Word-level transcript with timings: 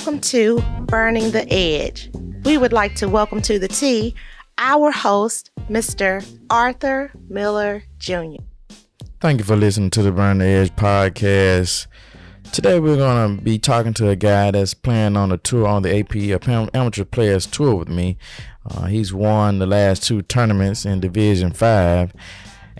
welcome 0.00 0.18
to 0.18 0.58
Burning 0.86 1.30
the 1.30 1.46
Edge. 1.52 2.08
We 2.44 2.56
would 2.56 2.72
like 2.72 2.94
to 2.94 3.06
welcome 3.06 3.42
to 3.42 3.58
the 3.58 3.68
T 3.68 4.14
our 4.56 4.90
host, 4.90 5.50
Mr. 5.68 6.26
Arthur 6.48 7.12
Miller 7.28 7.82
Jr. 7.98 8.40
Thank 9.20 9.40
you 9.40 9.44
for 9.44 9.56
listening 9.56 9.90
to 9.90 10.02
the 10.02 10.10
Burn 10.10 10.38
the 10.38 10.46
Edge 10.46 10.74
podcast. 10.74 11.86
Today 12.50 12.80
we're 12.80 12.96
gonna 12.96 13.42
be 13.42 13.58
talking 13.58 13.92
to 13.92 14.08
a 14.08 14.16
guy 14.16 14.50
that's 14.50 14.72
playing 14.72 15.18
on 15.18 15.32
a 15.32 15.36
tour 15.36 15.66
on 15.66 15.82
the 15.82 15.94
AP 15.94 16.16
Amateur 16.74 17.04
Players 17.04 17.44
Tour 17.44 17.74
with 17.74 17.90
me. 17.90 18.16
Uh, 18.64 18.86
he's 18.86 19.12
won 19.12 19.58
the 19.58 19.66
last 19.66 20.04
two 20.04 20.22
tournaments 20.22 20.86
in 20.86 21.00
Division 21.00 21.52
Five, 21.52 22.14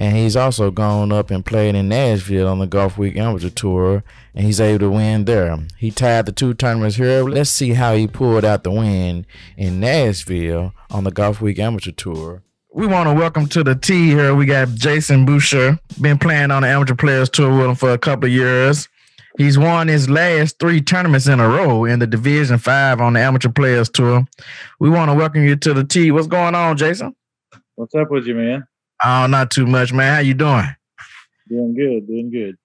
and 0.00 0.16
he's 0.16 0.34
also 0.34 0.70
gone 0.70 1.12
up 1.12 1.30
and 1.30 1.44
played 1.44 1.74
in 1.74 1.90
Nashville 1.90 2.48
on 2.48 2.58
the 2.58 2.66
Golf 2.66 2.96
Week 2.96 3.16
Amateur 3.16 3.50
Tour, 3.50 4.02
and 4.34 4.46
he's 4.46 4.60
able 4.60 4.78
to 4.78 4.90
win 4.90 5.26
there. 5.26 5.58
He 5.76 5.90
tied 5.90 6.24
the 6.24 6.32
two 6.32 6.54
tournaments 6.54 6.96
here. 6.96 7.22
Let's 7.22 7.50
see 7.50 7.74
how 7.74 7.94
he 7.94 8.06
pulled 8.08 8.44
out 8.44 8.64
the 8.64 8.70
win 8.70 9.26
in 9.58 9.78
Nashville 9.78 10.72
on 10.90 11.04
the 11.04 11.10
Golf 11.10 11.42
Week 11.42 11.58
Amateur 11.58 11.92
Tour 11.92 12.42
we 12.72 12.86
want 12.86 13.08
to 13.08 13.14
welcome 13.14 13.46
to 13.48 13.64
the 13.64 13.74
T 13.74 14.10
here. 14.10 14.34
We 14.34 14.46
got 14.46 14.68
Jason 14.74 15.26
Boucher, 15.26 15.78
been 16.00 16.18
playing 16.18 16.52
on 16.52 16.62
the 16.62 16.68
Amateur 16.68 16.94
Players 16.94 17.28
Tour 17.28 17.50
with 17.50 17.68
him 17.68 17.74
for 17.74 17.92
a 17.92 17.98
couple 17.98 18.26
of 18.26 18.32
years. 18.32 18.88
He's 19.36 19.58
won 19.58 19.88
his 19.88 20.08
last 20.08 20.58
three 20.58 20.80
tournaments 20.80 21.26
in 21.26 21.40
a 21.40 21.48
row 21.48 21.84
in 21.84 21.98
the 21.98 22.06
Division 22.06 22.58
Five 22.58 23.00
on 23.00 23.14
the 23.14 23.20
Amateur 23.20 23.48
Players 23.48 23.88
Tour. 23.88 24.24
We 24.78 24.88
want 24.88 25.10
to 25.10 25.14
welcome 25.14 25.44
you 25.44 25.56
to 25.56 25.74
the 25.74 25.84
T. 25.84 26.10
What's 26.10 26.26
going 26.26 26.54
on, 26.54 26.76
Jason? 26.76 27.14
What's 27.74 27.94
up 27.94 28.10
with 28.10 28.26
you, 28.26 28.34
man? 28.34 28.66
Oh, 29.04 29.26
not 29.26 29.50
too 29.50 29.66
much, 29.66 29.92
man. 29.92 30.14
How 30.14 30.20
you 30.20 30.34
doing? 30.34 30.66
Doing 31.48 31.74
good, 31.74 32.06
doing 32.06 32.30
good. 32.30 32.56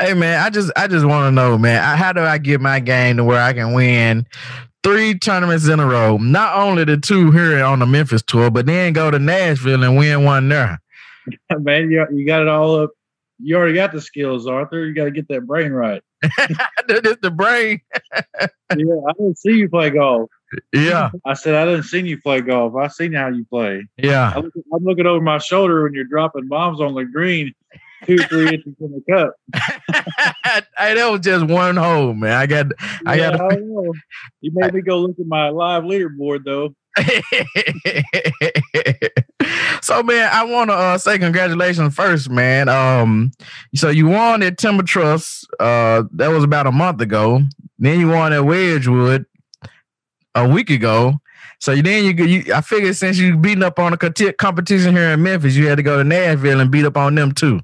Hey, 0.00 0.14
man, 0.14 0.40
I 0.40 0.50
just 0.50 0.72
I 0.76 0.88
just 0.88 1.06
want 1.06 1.26
to 1.26 1.30
know, 1.30 1.56
man, 1.58 1.96
how 1.96 2.12
do 2.12 2.20
I 2.20 2.38
get 2.38 2.60
my 2.60 2.80
game 2.80 3.18
to 3.18 3.24
where 3.24 3.40
I 3.40 3.52
can 3.52 3.72
win 3.72 4.26
three 4.84 5.18
tournaments 5.18 5.66
in 5.66 5.80
a 5.80 5.86
row. 5.86 6.18
Not 6.18 6.56
only 6.56 6.84
the 6.84 6.98
two 6.98 7.32
here 7.32 7.64
on 7.64 7.80
the 7.80 7.86
Memphis 7.86 8.22
tour, 8.22 8.50
but 8.50 8.66
then 8.66 8.92
go 8.92 9.10
to 9.10 9.18
Nashville 9.18 9.82
and 9.82 9.96
win 9.96 10.22
one 10.22 10.48
there. 10.48 10.80
Man, 11.58 11.90
you, 11.90 12.06
you 12.12 12.26
got 12.26 12.42
it 12.42 12.48
all 12.48 12.82
up. 12.82 12.90
You 13.40 13.56
already 13.56 13.74
got 13.74 13.92
the 13.92 14.00
skills, 14.00 14.46
Arthur. 14.46 14.86
You 14.86 14.94
got 14.94 15.06
to 15.06 15.10
get 15.10 15.26
that 15.28 15.46
brain 15.46 15.72
right. 15.72 16.02
it's 16.22 17.20
the 17.20 17.30
brain. 17.30 17.80
yeah, 18.36 18.46
I 18.68 19.12
didn't 19.18 19.38
see 19.38 19.52
you 19.52 19.68
play 19.68 19.90
golf. 19.90 20.30
Yeah. 20.72 21.10
I 21.24 21.34
said, 21.34 21.54
I 21.54 21.64
didn't 21.64 21.84
see 21.84 22.00
you 22.00 22.20
play 22.20 22.40
golf. 22.40 22.74
I 22.76 22.88
seen 22.88 23.12
how 23.12 23.28
you 23.28 23.44
play. 23.44 23.86
Yeah. 23.96 24.32
I'm, 24.36 24.50
I'm 24.72 24.84
looking 24.84 25.06
over 25.06 25.20
my 25.20 25.38
shoulder 25.38 25.84
when 25.84 25.94
you're 25.94 26.04
dropping 26.04 26.48
bombs 26.48 26.80
on 26.80 26.94
the 26.94 27.04
green 27.04 27.54
two, 28.06 28.18
three 28.18 28.48
inches 28.48 28.74
in 28.80 28.92
the 28.92 29.02
cup. 29.10 29.34
hey, 30.76 30.94
that 30.94 31.08
was 31.10 31.20
just 31.20 31.46
one 31.46 31.76
hole, 31.76 32.14
man. 32.14 32.32
I 32.32 32.46
got, 32.46 32.66
yeah, 32.80 32.98
I 33.06 33.16
got. 33.16 33.40
I 33.40 33.56
you 34.40 34.50
made 34.54 34.74
me 34.74 34.82
go 34.82 34.98
look 34.98 35.18
at 35.18 35.26
my 35.26 35.48
live 35.48 35.84
leaderboard 35.84 36.44
though. 36.44 36.74
so 39.82 40.02
man, 40.02 40.28
I 40.32 40.44
want 40.44 40.70
to 40.70 40.74
uh, 40.74 40.98
say 40.98 41.18
congratulations 41.18 41.94
first, 41.94 42.30
man. 42.30 42.68
Um, 42.68 43.32
so 43.74 43.88
you 43.88 44.06
won 44.06 44.42
at 44.42 44.58
Timber 44.58 44.84
Truss. 44.84 45.44
Uh, 45.58 46.04
that 46.12 46.28
was 46.28 46.44
about 46.44 46.66
a 46.66 46.72
month 46.72 47.00
ago. 47.00 47.40
Then 47.78 48.00
you 48.00 48.08
won 48.08 48.32
at 48.32 48.44
Wedgewood 48.44 49.26
a 50.34 50.48
week 50.48 50.70
ago. 50.70 51.14
So 51.60 51.74
then 51.74 52.04
you, 52.04 52.24
you 52.24 52.54
I 52.54 52.60
figured 52.60 52.96
since 52.96 53.18
you 53.18 53.36
beating 53.36 53.62
up 53.62 53.78
on 53.78 53.92
a 53.92 53.96
competition 53.96 54.94
here 54.94 55.10
in 55.10 55.22
Memphis, 55.22 55.56
you 55.56 55.68
had 55.68 55.76
to 55.76 55.82
go 55.82 55.96
to 55.98 56.04
Nashville 56.04 56.60
and 56.60 56.70
beat 56.70 56.84
up 56.84 56.96
on 56.96 57.14
them 57.14 57.32
too. 57.32 57.60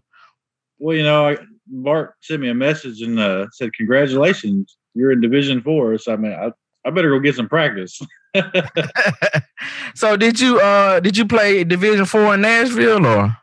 Well, 0.79 0.97
you 0.97 1.03
know, 1.03 1.37
Bart 1.67 2.15
sent 2.21 2.41
me 2.41 2.49
a 2.49 2.55
message 2.55 3.03
and 3.03 3.19
uh, 3.19 3.47
said, 3.53 3.73
"Congratulations, 3.75 4.77
you're 4.95 5.13
in 5.13 5.21
Division 5.21 5.61
Four." 5.61 5.99
So 5.99 6.13
I 6.13 6.17
mean, 6.17 6.33
I, 6.33 6.51
I 6.87 6.91
better 6.91 7.11
go 7.11 7.21
get 7.21 7.35
some 7.35 7.49
practice. 7.49 8.01
so 9.95 10.17
did 10.17 10.41
you 10.41 10.61
uh 10.61 11.01
did 11.01 11.17
you 11.17 11.27
play 11.27 11.65
Division 11.65 12.05
Four 12.07 12.35
in 12.35 12.43
Nashville 12.43 13.07
or? 13.07 13.37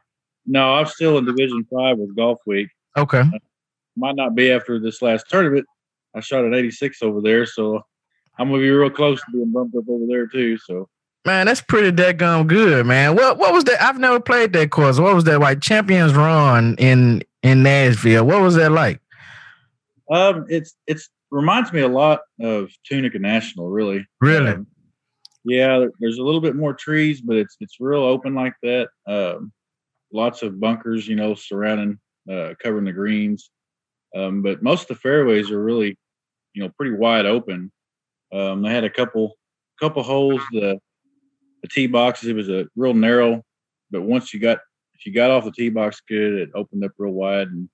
No, 0.46 0.76
I'm 0.76 0.86
still 0.86 1.18
in 1.18 1.26
Division 1.26 1.68
Five 1.72 1.98
with 1.98 2.16
Golf 2.16 2.40
Week. 2.46 2.70
Okay. 2.96 3.20
Uh, 3.20 3.40
might 3.98 4.16
not 4.16 4.34
be 4.34 4.52
after 4.52 4.80
this 4.80 5.02
last 5.02 5.26
tournament. 5.30 5.66
I 6.16 6.22
shot 6.22 6.46
an 6.46 6.54
86 6.54 7.02
over 7.04 7.22
there, 7.22 7.46
so 7.46 7.82
I'm 8.40 8.50
gonna 8.50 8.62
be 8.62 8.70
real 8.70 8.90
close 8.90 9.20
to 9.20 9.32
being 9.32 9.52
bumped 9.52 9.76
up 9.76 9.86
over 9.90 10.06
there 10.08 10.28
too. 10.28 10.58
So 10.58 10.90
Man, 11.28 11.46
that's 11.46 11.60
pretty 11.60 11.92
dead 11.92 12.20
gum 12.20 12.48
good, 12.48 12.86
man. 12.86 13.16
What 13.16 13.38
what 13.38 13.54
was 13.54 13.66
that? 13.66 13.84
I've 13.84 14.00
never 14.00 14.20
played 14.20 14.54
that 14.54 14.72
course. 14.72 14.98
What 14.98 15.14
was 15.14 15.26
that 15.26 15.40
like? 15.40 15.62
Champions 15.62 16.14
Run 16.14 16.76
in 16.80 17.22
in 17.44 17.64
Nashville. 17.64 18.26
What 18.26 18.42
was 18.42 18.56
that 18.56 18.72
like? 18.72 19.02
Um, 20.10 20.46
it's 20.48 20.76
it's 20.88 21.10
reminds 21.30 21.74
me 21.74 21.82
a 21.82 21.88
lot 21.88 22.22
of 22.42 22.72
Tunica 22.86 23.20
National, 23.20 23.70
really. 23.70 24.08
Really? 24.22 24.52
Um, 24.52 24.68
yeah, 25.44 25.86
there's 26.00 26.18
a 26.18 26.24
little 26.24 26.40
bit 26.40 26.56
more 26.56 26.74
trees, 26.74 27.20
but 27.20 27.36
it's 27.36 27.58
it's 27.60 27.76
real 27.80 28.04
open 28.04 28.34
like 28.34 28.54
that. 28.64 28.88
Um, 29.06 29.52
lots 30.14 30.44
of 30.44 30.62
bunkers, 30.62 31.10
you 31.10 31.18
know, 31.18 31.36
surrounding, 31.36 32.00
uh, 32.32 32.54
covering 32.64 32.86
the 32.86 32.94
greens. 32.94 33.50
Um, 34.16 34.42
but 34.42 34.64
most 34.64 34.84
of 34.84 34.88
the 34.88 34.96
fairways 34.96 35.52
are 35.52 35.62
really, 35.62 35.98
you 36.54 36.64
know, 36.64 36.70
pretty 36.78 36.96
wide 36.96 37.26
open. 37.26 37.70
Um, 38.34 38.62
they 38.62 38.70
had 38.70 38.84
a 38.84 38.90
couple 38.90 39.38
couple 39.80 40.04
holes. 40.04 40.42
The 40.52 40.80
the 41.62 41.68
tee 41.70 41.88
boxes, 41.88 42.30
it 42.30 42.36
was 42.36 42.50
a 42.50 42.68
real 42.76 42.94
narrow, 42.94 43.44
but 43.92 44.02
once 44.02 44.34
you 44.34 44.40
got 44.40 44.60
if 44.94 45.06
you 45.06 45.14
got 45.14 45.32
off 45.32 45.46
the 45.46 45.52
tee 45.52 45.70
box 45.70 46.02
good, 46.08 46.34
it 46.34 46.50
opened 46.56 46.84
up 46.84 46.92
real 46.98 47.14
wide, 47.14 47.48
and 47.48 47.70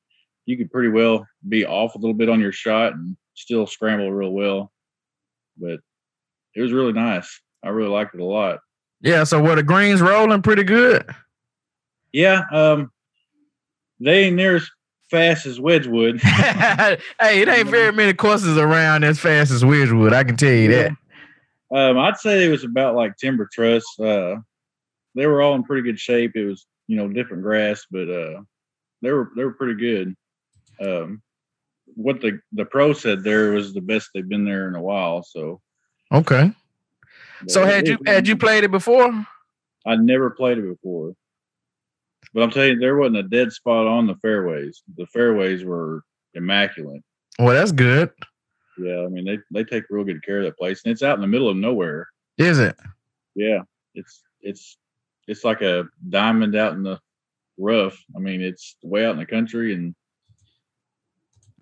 you 0.45 0.57
could 0.57 0.71
pretty 0.71 0.89
well 0.89 1.25
be 1.47 1.65
off 1.65 1.95
a 1.95 1.97
little 1.97 2.13
bit 2.13 2.29
on 2.29 2.39
your 2.39 2.51
shot 2.51 2.93
and 2.93 3.15
still 3.33 3.65
scramble 3.65 4.11
real 4.11 4.31
well. 4.31 4.71
But 5.57 5.79
it 6.55 6.61
was 6.61 6.71
really 6.71 6.93
nice. 6.93 7.41
I 7.63 7.69
really 7.69 7.89
liked 7.89 8.13
it 8.13 8.21
a 8.21 8.25
lot. 8.25 8.59
Yeah. 9.01 9.23
So 9.23 9.41
were 9.41 9.55
the 9.55 9.63
greens 9.63 10.01
rolling 10.01 10.41
pretty 10.41 10.63
good? 10.63 11.09
Yeah. 12.11 12.43
Um, 12.51 12.91
they 13.99 14.25
ain't 14.25 14.35
near 14.35 14.57
as 14.57 14.69
fast 15.13 15.45
as 15.45 15.59
Wedgewood. 15.59 16.19
hey, 16.21 16.97
it 17.21 17.47
ain't 17.47 17.67
very 17.67 17.91
many 17.91 18.13
courses 18.13 18.57
around 18.57 19.03
as 19.03 19.19
fast 19.19 19.51
as 19.51 19.63
Wedgewood. 19.63 20.11
I 20.11 20.23
can 20.23 20.35
tell 20.35 20.51
you 20.51 20.71
yeah. 20.71 20.89
that. 21.69 21.91
Um, 21.91 21.99
I'd 21.99 22.17
say 22.17 22.45
it 22.45 22.49
was 22.49 22.63
about 22.63 22.95
like 22.95 23.15
Timber 23.17 23.47
Truss. 23.53 23.85
Uh, 23.99 24.37
they 25.13 25.27
were 25.27 25.43
all 25.43 25.53
in 25.53 25.63
pretty 25.63 25.83
good 25.83 25.99
shape. 25.99 26.35
It 26.35 26.45
was 26.45 26.65
you 26.87 26.97
know 26.97 27.07
different 27.07 27.43
grass, 27.43 27.85
but 27.91 28.09
uh, 28.09 28.41
they 29.03 29.11
were 29.11 29.29
they 29.35 29.43
were 29.43 29.53
pretty 29.53 29.75
good. 29.75 30.15
Um, 30.83 31.21
what 31.85 32.19
the 32.19 32.39
the 32.51 32.65
pro 32.65 32.93
said 32.93 33.23
there 33.23 33.51
was 33.51 33.71
the 33.75 33.81
best 33.81 34.09
they've 34.13 34.27
been 34.27 34.45
there 34.45 34.67
in 34.67 34.73
a 34.73 34.81
while. 34.81 35.21
So 35.21 35.61
okay. 36.11 36.51
So 37.47 37.65
had 37.65 37.87
you 37.87 37.99
had 38.03 38.27
you 38.27 38.35
played 38.35 38.63
it 38.63 38.71
before? 38.71 39.27
I 39.85 39.95
never 39.95 40.31
played 40.31 40.57
it 40.57 40.67
before, 40.67 41.13
but 42.33 42.43
I'm 42.43 42.51
telling 42.51 42.73
you, 42.73 42.79
there 42.79 42.95
wasn't 42.95 43.17
a 43.17 43.23
dead 43.23 43.51
spot 43.51 43.87
on 43.87 44.07
the 44.07 44.15
fairways. 44.15 44.83
The 44.97 45.07
fairways 45.07 45.63
were 45.63 46.03
immaculate. 46.33 47.03
Well, 47.39 47.55
that's 47.55 47.71
good. 47.71 48.11
Yeah, 48.77 49.03
I 49.05 49.07
mean 49.07 49.25
they 49.25 49.37
they 49.51 49.63
take 49.63 49.83
real 49.89 50.03
good 50.03 50.23
care 50.23 50.39
of 50.39 50.45
that 50.45 50.57
place, 50.57 50.81
and 50.83 50.91
it's 50.91 51.03
out 51.03 51.15
in 51.15 51.21
the 51.21 51.27
middle 51.27 51.49
of 51.49 51.57
nowhere. 51.57 52.07
Is 52.37 52.59
it? 52.59 52.75
Yeah, 53.35 53.59
it's 53.93 54.23
it's 54.41 54.77
it's 55.27 55.43
like 55.43 55.61
a 55.61 55.85
diamond 56.09 56.55
out 56.55 56.73
in 56.73 56.83
the 56.83 56.99
rough. 57.57 57.97
I 58.15 58.19
mean, 58.19 58.41
it's 58.41 58.77
way 58.83 59.05
out 59.05 59.13
in 59.13 59.19
the 59.19 59.25
country, 59.25 59.73
and 59.73 59.93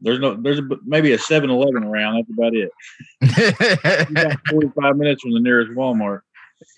there's 0.01 0.19
no 0.19 0.35
there's 0.35 0.59
a, 0.59 0.63
maybe 0.85 1.11
a 1.11 1.17
7-Eleven 1.17 1.83
around. 1.83 2.15
That's 2.15 2.29
about 2.31 2.55
it. 2.55 4.39
Forty 4.49 4.71
five 4.79 4.95
minutes 4.95 5.21
from 5.21 5.33
the 5.33 5.39
nearest 5.39 5.71
Walmart. 5.71 6.21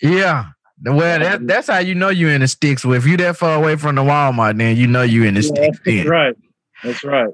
Yeah. 0.02 0.46
Well, 0.84 1.18
that, 1.18 1.46
that's 1.46 1.68
how 1.68 1.78
you 1.78 1.94
know 1.94 2.10
you're 2.10 2.32
in 2.32 2.40
the 2.40 2.48
sticks. 2.48 2.84
With 2.84 2.98
if 2.98 3.06
you 3.06 3.16
that 3.18 3.36
far 3.36 3.56
away 3.56 3.76
from 3.76 3.94
the 3.94 4.02
Walmart, 4.02 4.58
then 4.58 4.76
you 4.76 4.86
know 4.86 5.02
you're 5.02 5.26
in 5.26 5.34
the 5.34 5.40
yeah, 5.40 5.70
sticks. 5.70 5.78
That's 5.84 6.08
right. 6.08 6.36
That's 6.82 7.04
right. 7.04 7.30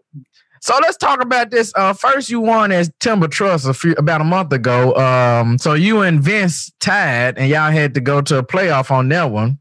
So 0.62 0.74
let's 0.82 0.98
talk 0.98 1.22
about 1.22 1.50
this. 1.50 1.72
Uh, 1.74 1.94
first, 1.94 2.28
you 2.28 2.40
won 2.40 2.70
as 2.70 2.92
Timber 3.00 3.28
Truss 3.28 3.64
a 3.64 3.72
few, 3.72 3.92
about 3.92 4.20
a 4.20 4.24
month 4.24 4.52
ago. 4.52 4.94
Um, 4.94 5.56
so 5.56 5.72
you 5.72 6.02
and 6.02 6.20
Vince 6.20 6.70
tied, 6.80 7.38
and 7.38 7.48
y'all 7.48 7.70
had 7.70 7.94
to 7.94 8.00
go 8.00 8.20
to 8.20 8.38
a 8.38 8.42
playoff 8.42 8.90
on 8.90 9.08
that 9.08 9.30
one. 9.30 9.58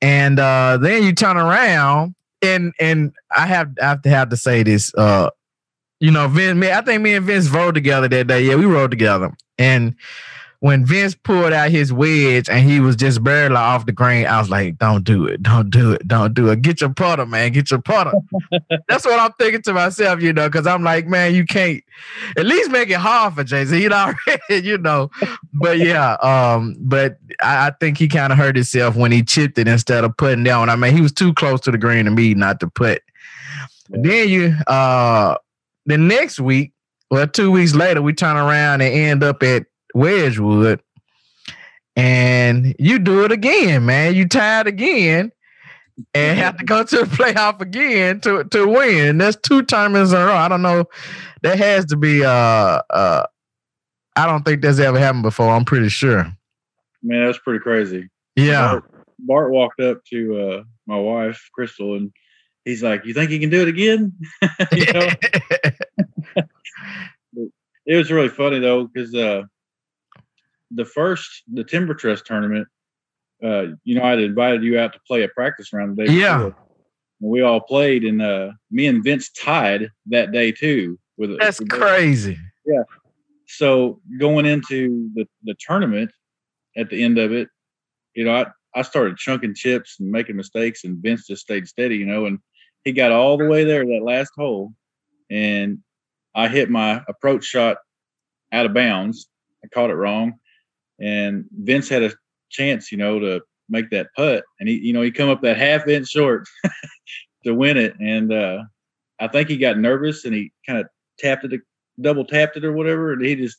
And 0.00 0.40
uh, 0.40 0.78
then 0.78 1.02
you 1.02 1.12
turn 1.12 1.36
around, 1.36 2.14
and 2.40 2.72
and 2.80 3.12
I 3.36 3.46
have 3.46 3.72
I 3.80 3.86
have 3.86 4.02
to 4.02 4.08
have 4.08 4.30
to 4.30 4.36
say 4.36 4.62
this. 4.62 4.92
Uh, 4.94 5.30
you 6.00 6.10
know, 6.10 6.26
Vince, 6.26 6.58
me, 6.58 6.72
I 6.72 6.80
think 6.80 7.02
me 7.02 7.14
and 7.14 7.26
Vince 7.26 7.48
rode 7.50 7.74
together 7.74 8.08
that 8.08 8.26
day. 8.26 8.42
Yeah, 8.42 8.56
we 8.56 8.64
rode 8.64 8.90
together, 8.90 9.36
and 9.58 9.94
when 10.62 10.84
Vince 10.84 11.16
pulled 11.16 11.52
out 11.52 11.72
his 11.72 11.92
wedge 11.92 12.48
and 12.48 12.64
he 12.64 12.78
was 12.78 12.94
just 12.94 13.24
barely 13.24 13.56
off 13.56 13.84
the 13.84 13.90
green, 13.90 14.26
I 14.26 14.38
was 14.38 14.48
like, 14.48 14.78
"Don't 14.78 15.02
do 15.02 15.26
it! 15.26 15.42
Don't 15.42 15.70
do 15.70 15.90
it! 15.90 16.06
Don't 16.06 16.34
do 16.34 16.50
it! 16.50 16.62
Get 16.62 16.80
your 16.80 16.90
putter, 16.90 17.26
man! 17.26 17.50
Get 17.50 17.72
your 17.72 17.82
putter." 17.82 18.12
That's 18.88 19.04
what 19.04 19.18
I'm 19.18 19.32
thinking 19.40 19.62
to 19.62 19.72
myself, 19.72 20.22
you 20.22 20.32
know, 20.32 20.48
because 20.48 20.68
I'm 20.68 20.84
like, 20.84 21.08
man, 21.08 21.34
you 21.34 21.46
can't 21.46 21.82
at 22.36 22.46
least 22.46 22.70
make 22.70 22.90
it 22.90 22.98
hard 22.98 23.34
for 23.34 23.42
Jason. 23.42 23.78
He 23.82 23.88
know, 23.88 24.12
you 24.50 24.78
know. 24.78 25.10
But 25.52 25.78
yeah, 25.78 26.12
um, 26.22 26.76
but 26.78 27.18
I, 27.42 27.66
I 27.66 27.72
think 27.80 27.98
he 27.98 28.06
kind 28.06 28.32
of 28.32 28.38
hurt 28.38 28.54
himself 28.54 28.94
when 28.94 29.10
he 29.10 29.24
chipped 29.24 29.58
it 29.58 29.66
instead 29.66 30.04
of 30.04 30.16
putting 30.16 30.44
down. 30.44 30.70
I 30.70 30.76
mean, 30.76 30.94
he 30.94 31.00
was 31.00 31.12
too 31.12 31.34
close 31.34 31.60
to 31.62 31.72
the 31.72 31.78
green 31.78 32.04
to 32.04 32.12
me 32.12 32.34
not 32.34 32.60
to 32.60 32.68
put. 32.68 33.02
Yeah. 33.90 33.98
Then 34.00 34.28
you, 34.28 34.56
uh, 34.68 35.38
the 35.86 35.98
next 35.98 36.38
week 36.38 36.72
well, 37.12 37.26
two 37.26 37.50
weeks 37.50 37.74
later, 37.74 38.00
we 38.00 38.14
turn 38.14 38.38
around 38.38 38.80
and 38.80 38.94
end 38.94 39.22
up 39.22 39.42
at 39.42 39.66
Wedgewood, 39.94 40.82
and 41.96 42.74
you 42.78 42.98
do 42.98 43.24
it 43.24 43.32
again, 43.32 43.86
man. 43.86 44.14
You 44.14 44.26
tied 44.26 44.66
again, 44.66 45.32
and 46.14 46.38
have 46.38 46.56
to 46.58 46.64
go 46.64 46.84
to 46.84 46.96
the 46.98 47.04
playoff 47.04 47.60
again 47.60 48.20
to 48.20 48.44
to 48.44 48.66
win. 48.66 49.18
That's 49.18 49.36
two 49.36 49.62
tournaments 49.62 50.12
in 50.12 50.18
a 50.18 50.26
row. 50.26 50.34
I 50.34 50.48
don't 50.48 50.62
know. 50.62 50.84
That 51.42 51.58
has 51.58 51.86
to 51.86 51.96
be. 51.96 52.24
Uh, 52.24 52.82
uh, 52.90 53.26
I 54.16 54.26
don't 54.26 54.44
think 54.44 54.62
that's 54.62 54.78
ever 54.78 54.98
happened 54.98 55.22
before. 55.22 55.50
I'm 55.50 55.64
pretty 55.64 55.88
sure. 55.88 56.30
Man, 57.02 57.26
that's 57.26 57.38
pretty 57.38 57.60
crazy. 57.60 58.10
Yeah. 58.36 58.72
Bart, 58.72 58.84
Bart 59.18 59.50
walked 59.50 59.80
up 59.80 60.04
to 60.10 60.38
uh, 60.38 60.62
my 60.86 60.98
wife, 60.98 61.48
Crystal, 61.54 61.96
and 61.96 62.12
he's 62.64 62.82
like, 62.82 63.04
"You 63.04 63.14
think 63.14 63.30
you 63.30 63.40
can 63.40 63.50
do 63.50 63.62
it 63.62 63.68
again?" 63.68 64.12
you 64.72 64.92
know? 64.92 65.08
it 67.86 67.96
was 67.96 68.10
really 68.10 68.28
funny 68.28 68.58
though 68.58 68.86
because 68.86 69.14
uh, 69.14 69.42
the 70.74 70.84
first 70.84 71.42
the 71.52 71.64
Timber 71.64 71.94
Truss 71.94 72.22
tournament, 72.22 72.66
uh, 73.42 73.66
you 73.84 73.94
know, 73.94 74.02
I'd 74.04 74.20
invited 74.20 74.62
you 74.62 74.78
out 74.78 74.92
to 74.92 75.00
play 75.06 75.22
a 75.22 75.28
practice 75.28 75.72
round 75.72 75.96
the 75.96 76.04
day 76.06 76.12
Yeah. 76.12 76.36
before. 76.48 76.56
And 77.20 77.30
we 77.30 77.40
all 77.42 77.60
played, 77.60 78.04
and 78.04 78.20
uh, 78.22 78.52
me 78.70 78.86
and 78.86 79.02
Vince 79.04 79.30
tied 79.30 79.90
that 80.06 80.32
day 80.32 80.52
too. 80.52 80.98
With 81.16 81.38
That's 81.38 81.60
with- 81.60 81.68
crazy. 81.70 82.38
So 83.46 84.00
going 84.18 84.46
into 84.46 85.10
the 85.14 85.26
the 85.42 85.54
tournament, 85.60 86.10
at 86.76 86.88
the 86.88 87.02
end 87.02 87.18
of 87.18 87.32
it, 87.32 87.48
you 88.14 88.24
know, 88.24 88.34
I 88.34 88.46
I 88.74 88.82
started 88.82 89.18
chunking 89.18 89.54
chips 89.54 90.00
and 90.00 90.10
making 90.10 90.36
mistakes, 90.36 90.84
and 90.84 90.96
Vince 91.02 91.26
just 91.26 91.42
stayed 91.42 91.68
steady, 91.68 91.96
you 91.96 92.06
know, 92.06 92.24
and 92.26 92.38
he 92.84 92.92
got 92.92 93.12
all 93.12 93.36
the 93.36 93.46
way 93.46 93.64
there 93.64 93.84
that 93.84 94.02
last 94.02 94.32
hole, 94.36 94.72
and 95.30 95.78
I 96.34 96.48
hit 96.48 96.70
my 96.70 97.02
approach 97.08 97.44
shot 97.44 97.76
out 98.52 98.64
of 98.66 98.72
bounds. 98.74 99.28
I 99.64 99.68
caught 99.68 99.90
it 99.90 99.94
wrong, 99.94 100.34
and 101.02 101.44
Vince 101.52 101.88
had 101.88 102.02
a 102.02 102.12
chance, 102.50 102.92
you 102.92 102.98
know, 102.98 103.18
to 103.18 103.40
make 103.68 103.90
that 103.90 104.08
putt, 104.16 104.44
and 104.60 104.68
he, 104.68 104.76
you 104.76 104.92
know, 104.92 105.02
he 105.02 105.10
come 105.10 105.28
up 105.28 105.42
that 105.42 105.56
half 105.56 105.86
inch 105.88 106.08
short 106.08 106.46
to 107.44 107.54
win 107.54 107.76
it, 107.76 107.94
and 108.00 108.32
uh, 108.32 108.62
I 109.18 109.28
think 109.28 109.48
he 109.48 109.56
got 109.56 109.78
nervous 109.78 110.24
and 110.24 110.34
he 110.34 110.52
kind 110.66 110.78
of 110.78 110.86
tapped 111.18 111.44
it, 111.44 111.60
double 112.00 112.24
tapped 112.24 112.56
it 112.56 112.64
or 112.64 112.72
whatever, 112.72 113.12
and 113.12 113.24
he 113.24 113.34
just 113.34 113.58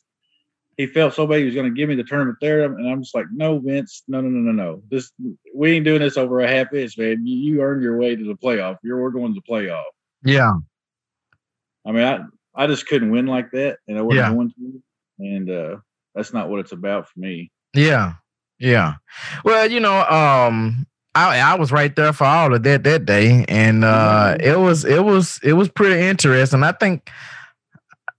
he 0.76 0.86
felt 0.86 1.14
so 1.14 1.26
bad 1.26 1.38
he 1.38 1.44
was 1.44 1.54
going 1.54 1.72
to 1.72 1.76
give 1.76 1.88
me 1.88 1.94
the 1.94 2.02
tournament 2.02 2.38
there, 2.40 2.64
and 2.64 2.88
I'm 2.88 3.02
just 3.02 3.14
like, 3.14 3.26
no, 3.32 3.58
Vince, 3.60 4.02
no, 4.08 4.20
no, 4.20 4.28
no, 4.28 4.50
no, 4.50 4.52
no. 4.52 4.82
This 4.90 5.12
we 5.54 5.72
ain't 5.72 5.84
doing 5.84 6.00
this 6.00 6.16
over 6.16 6.40
a 6.40 6.48
half 6.48 6.72
inch, 6.72 6.98
man. 6.98 7.24
You, 7.26 7.36
you 7.36 7.62
earned 7.62 7.82
your 7.82 7.96
way 7.96 8.16
to 8.16 8.24
the 8.24 8.34
playoff. 8.34 8.78
You're 8.82 9.00
we're 9.00 9.10
going 9.10 9.34
to 9.34 9.40
the 9.40 9.52
playoff. 9.52 9.84
Yeah. 10.24 10.54
I 11.86 11.92
mean, 11.92 12.02
I 12.04 12.20
I 12.56 12.66
just 12.66 12.86
couldn't 12.86 13.10
win 13.10 13.26
like 13.26 13.50
that, 13.52 13.78
and 13.88 13.98
I 13.98 14.02
wasn't 14.02 14.26
Yeah. 14.28 14.34
going 14.34 14.50
to, 14.50 14.82
and 15.20 15.50
uh, 15.50 15.76
that's 16.14 16.32
not 16.32 16.48
what 16.48 16.60
it's 16.60 16.72
about 16.72 17.08
for 17.08 17.18
me. 17.20 17.50
Yeah. 17.74 18.14
Yeah. 18.58 18.94
Well, 19.44 19.70
you 19.70 19.80
know, 19.80 20.02
um 20.04 20.86
I 21.14 21.38
I 21.38 21.54
was 21.54 21.72
right 21.72 21.94
there 21.94 22.12
for 22.12 22.24
all 22.24 22.54
of 22.54 22.62
that 22.62 22.84
that 22.84 23.04
day 23.04 23.44
and 23.48 23.84
uh 23.84 24.36
it 24.40 24.58
was 24.58 24.84
it 24.84 25.04
was 25.04 25.40
it 25.42 25.54
was 25.54 25.68
pretty 25.68 26.00
interesting. 26.00 26.62
I 26.62 26.72
think 26.72 27.10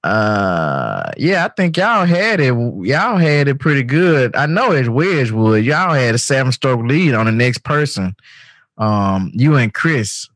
uh 0.03 1.11
yeah, 1.17 1.45
I 1.45 1.47
think 1.49 1.77
y'all 1.77 2.05
had 2.05 2.39
it 2.39 2.53
y'all 2.53 3.17
had 3.17 3.47
it 3.47 3.59
pretty 3.59 3.83
good. 3.83 4.35
I 4.35 4.45
know 4.45 4.71
it's 4.71 4.89
Wedgewood. 4.89 5.63
Y'all 5.63 5.93
had 5.93 6.15
a 6.15 6.19
seven 6.19 6.51
stroke 6.51 6.83
lead 6.85 7.13
on 7.15 7.25
the 7.25 7.31
next 7.31 7.63
person. 7.63 8.15
Um 8.77 9.31
you 9.33 9.55
and 9.55 9.73
Chris. 9.73 10.27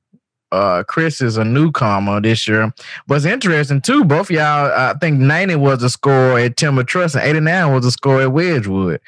Uh 0.51 0.83
Chris 0.83 1.21
is 1.21 1.37
a 1.37 1.43
newcomer 1.43 2.19
this 2.21 2.47
year. 2.47 2.73
But 3.07 3.15
it's 3.15 3.25
interesting 3.25 3.81
too. 3.81 4.03
Both 4.03 4.31
y'all, 4.31 4.71
I 4.71 4.93
think 4.99 5.19
90 5.19 5.55
was 5.55 5.79
the 5.79 5.89
score 5.89 6.39
at 6.39 6.57
Timber 6.57 6.83
Truss 6.83 7.15
and 7.15 7.23
89 7.23 7.73
was 7.73 7.85
the 7.85 7.91
score 7.91 8.21
at 8.21 8.31
Wedgewood. 8.31 9.01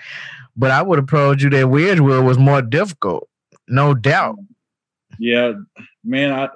But 0.55 0.71
I 0.71 0.81
would 0.81 0.99
have 0.99 1.07
told 1.07 1.41
you 1.41 1.49
that 1.51 1.69
Wedgewood 1.69 2.25
was 2.25 2.37
more 2.37 2.61
difficult, 2.61 3.27
no 3.67 3.93
doubt. 3.93 4.37
Yeah, 5.17 5.53
man, 6.03 6.31
I 6.31 6.49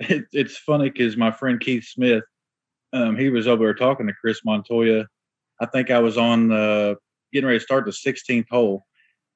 it, 0.00 0.26
it's 0.32 0.56
funny 0.56 0.90
because 0.90 1.16
my 1.16 1.30
friend 1.30 1.60
Keith 1.60 1.84
Smith, 1.84 2.24
um, 2.92 3.16
he 3.16 3.30
was 3.30 3.46
over 3.46 3.64
there 3.64 3.74
talking 3.74 4.06
to 4.06 4.12
Chris 4.12 4.40
Montoya. 4.44 5.06
I 5.60 5.66
think 5.66 5.90
I 5.90 5.98
was 6.00 6.18
on 6.18 6.52
uh, 6.52 6.94
getting 7.32 7.46
ready 7.46 7.58
to 7.58 7.64
start 7.64 7.84
the 7.84 7.90
16th 7.90 8.46
hole, 8.50 8.84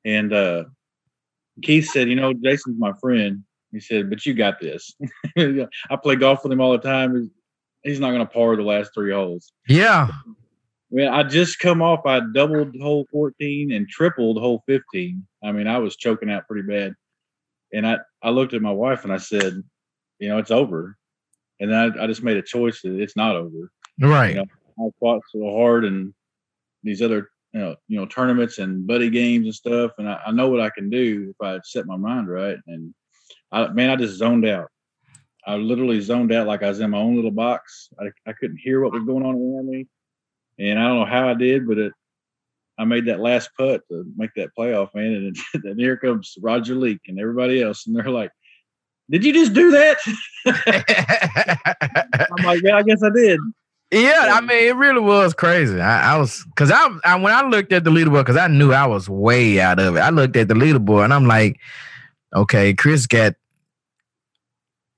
and 0.04 0.32
uh, 0.32 0.64
Keith 1.62 1.88
said, 1.88 2.08
"You 2.08 2.16
know, 2.16 2.32
Jason's 2.32 2.78
my 2.78 2.92
friend." 3.00 3.44
He 3.72 3.80
said, 3.80 4.10
"But 4.10 4.26
you 4.26 4.34
got 4.34 4.60
this." 4.60 4.94
I 5.38 5.96
play 6.02 6.16
golf 6.16 6.42
with 6.42 6.52
him 6.52 6.60
all 6.60 6.72
the 6.72 6.78
time. 6.78 7.30
He's, 7.82 8.00
not 8.00 8.10
going 8.10 8.26
to 8.26 8.32
par 8.32 8.56
the 8.56 8.62
last 8.62 8.92
three 8.94 9.12
holes. 9.12 9.52
Yeah. 9.68 10.08
I 10.92 10.94
mean, 10.94 11.08
I 11.08 11.22
just 11.22 11.60
come 11.60 11.80
off. 11.80 12.04
I 12.04 12.20
doubled 12.34 12.74
hole 12.80 13.06
14 13.12 13.72
and 13.72 13.88
tripled 13.88 14.38
hole 14.38 14.62
15. 14.66 15.24
I 15.44 15.52
mean, 15.52 15.66
I 15.66 15.78
was 15.78 15.96
choking 15.96 16.30
out 16.30 16.48
pretty 16.48 16.66
bad. 16.66 16.94
And 17.72 17.86
I, 17.86 17.98
I 18.22 18.30
looked 18.30 18.54
at 18.54 18.62
my 18.62 18.72
wife 18.72 19.04
and 19.04 19.12
I 19.12 19.18
said, 19.18 19.62
you 20.18 20.28
know, 20.28 20.38
it's 20.38 20.50
over. 20.50 20.96
And 21.60 21.74
I, 21.74 21.90
I 22.02 22.06
just 22.06 22.22
made 22.22 22.36
a 22.36 22.42
choice 22.42 22.82
that 22.82 23.00
it's 23.00 23.16
not 23.16 23.36
over. 23.36 23.70
Right. 24.00 24.34
You 24.34 24.36
know, 24.36 24.46
I 24.86 24.90
fought 24.98 25.22
so 25.30 25.50
hard 25.56 25.84
and 25.84 26.12
these 26.82 27.02
other, 27.02 27.28
you 27.52 27.60
know, 27.60 27.76
you 27.86 27.98
know, 27.98 28.06
tournaments 28.06 28.58
and 28.58 28.86
buddy 28.86 29.10
games 29.10 29.46
and 29.46 29.54
stuff. 29.54 29.92
And 29.98 30.08
I, 30.08 30.20
I 30.26 30.32
know 30.32 30.48
what 30.48 30.60
I 30.60 30.70
can 30.70 30.90
do 30.90 31.30
if 31.30 31.46
I 31.46 31.60
set 31.62 31.86
my 31.86 31.96
mind 31.96 32.28
right. 32.28 32.56
And 32.66 32.92
I, 33.52 33.68
man, 33.68 33.90
I 33.90 33.96
just 33.96 34.16
zoned 34.16 34.46
out. 34.46 34.70
I 35.46 35.56
literally 35.56 36.00
zoned 36.00 36.32
out 36.32 36.46
like 36.46 36.62
I 36.62 36.68
was 36.68 36.80
in 36.80 36.90
my 36.90 36.98
own 36.98 37.16
little 37.16 37.30
box. 37.30 37.88
I, 37.98 38.10
I 38.28 38.32
couldn't 38.34 38.58
hear 38.58 38.82
what 38.82 38.92
was 38.92 39.04
going 39.04 39.24
on 39.24 39.34
around 39.34 39.68
me. 39.68 39.86
And 40.58 40.78
I 40.78 40.86
don't 40.86 40.98
know 41.00 41.06
how 41.06 41.28
I 41.28 41.34
did, 41.34 41.66
but 41.66 41.78
it, 41.78 41.92
I 42.78 42.84
made 42.84 43.06
that 43.06 43.20
last 43.20 43.50
putt 43.58 43.82
to 43.90 44.04
make 44.16 44.30
that 44.36 44.50
playoff, 44.56 44.94
man. 44.94 45.12
And 45.14 45.36
then 45.64 45.78
here 45.78 45.96
comes 45.96 46.36
Roger 46.40 46.74
Leak 46.74 47.00
and 47.08 47.18
everybody 47.18 47.62
else. 47.62 47.86
And 47.86 47.96
they're 47.96 48.10
like, 48.10 48.30
Did 49.10 49.24
you 49.24 49.32
just 49.32 49.54
do 49.54 49.70
that? 49.70 49.98
I'm 52.38 52.44
like, 52.44 52.60
Yeah, 52.62 52.76
I 52.76 52.82
guess 52.82 53.02
I 53.02 53.10
did. 53.10 53.40
yeah, 53.90 54.30
I 54.32 54.40
mean, 54.42 54.68
it 54.68 54.76
really 54.76 55.00
was 55.00 55.34
crazy. 55.34 55.80
I, 55.80 56.14
I 56.14 56.18
was 56.18 56.44
because 56.54 56.70
I, 56.70 56.88
I 57.04 57.16
when 57.16 57.32
I 57.32 57.42
looked 57.42 57.72
at 57.72 57.84
the 57.84 57.90
leaderboard, 57.90 58.20
because 58.20 58.36
I 58.36 58.46
knew 58.46 58.72
I 58.72 58.86
was 58.86 59.08
way 59.08 59.58
out 59.60 59.78
of 59.78 59.96
it. 59.96 60.00
I 60.00 60.10
looked 60.10 60.36
at 60.36 60.48
the 60.48 60.54
leaderboard 60.54 61.04
and 61.04 61.14
I'm 61.14 61.26
like, 61.26 61.58
okay, 62.34 62.74
Chris 62.74 63.06
got 63.06 63.34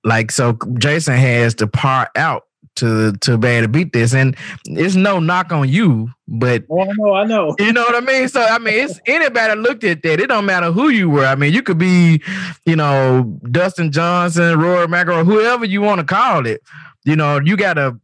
like 0.05 0.31
so 0.31 0.59
Jason 0.79 1.17
has 1.17 1.55
to 1.57 1.67
par 1.67 2.11
out 2.17 2.45
to 2.77 3.13
to 3.21 3.37
be 3.37 3.49
able 3.49 3.67
to 3.67 3.69
beat 3.69 3.93
this. 3.93 4.15
And 4.15 4.37
it's 4.65 4.95
no 4.95 5.21
knock 5.21 5.53
on 5.53 5.69
you, 5.69 6.11
but 6.27 6.65
Oh, 6.71 6.81
I 6.81 6.93
know, 6.97 7.15
I 7.15 7.25
know. 7.25 7.55
You 7.59 7.73
know 7.73 7.83
what 7.83 7.95
I 7.95 8.01
mean? 8.01 8.29
So 8.29 8.43
I 8.43 8.59
mean, 8.59 8.75
it's 8.85 9.01
anybody 9.07 9.61
looked 9.61 9.85
at 9.85 10.03
that. 10.03 10.21
It 10.21 10.29
don't 10.29 10.47
matter 10.47 10.73
who 10.73 10.89
you 10.89 11.11
were. 11.11 11.27
I 11.27 11.35
mean, 11.35 11.53
you 11.53 11.63
could 11.63 11.79
be, 11.79 12.23
you 12.65 12.77
know, 12.77 13.39
Dustin 13.51 13.93
Johnson, 13.93 14.59
Roy 14.59 14.87
McIlroy, 14.87 15.25
whoever 15.25 15.65
you 15.65 15.83
want 15.83 16.01
to 16.01 16.07
call 16.07 16.47
it. 16.47 16.63
You 17.05 17.17
know, 17.17 17.41
you 17.41 17.57
gotta, 17.57 17.99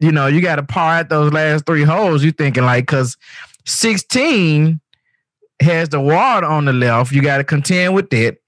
you 0.00 0.10
know, 0.10 0.26
you 0.26 0.40
gotta 0.40 0.62
par 0.62 0.96
at 0.96 1.08
those 1.08 1.32
last 1.32 1.66
three 1.66 1.84
holes. 1.84 2.24
You 2.24 2.32
thinking 2.32 2.64
like, 2.64 2.86
cause 2.86 3.16
sixteen 3.64 4.80
has 5.60 5.88
the 5.90 6.00
water 6.00 6.46
on 6.46 6.64
the 6.64 6.72
left. 6.72 7.12
You 7.12 7.22
got 7.22 7.38
to 7.38 7.44
contend 7.44 7.94
with 7.94 8.10
that. 8.10 8.38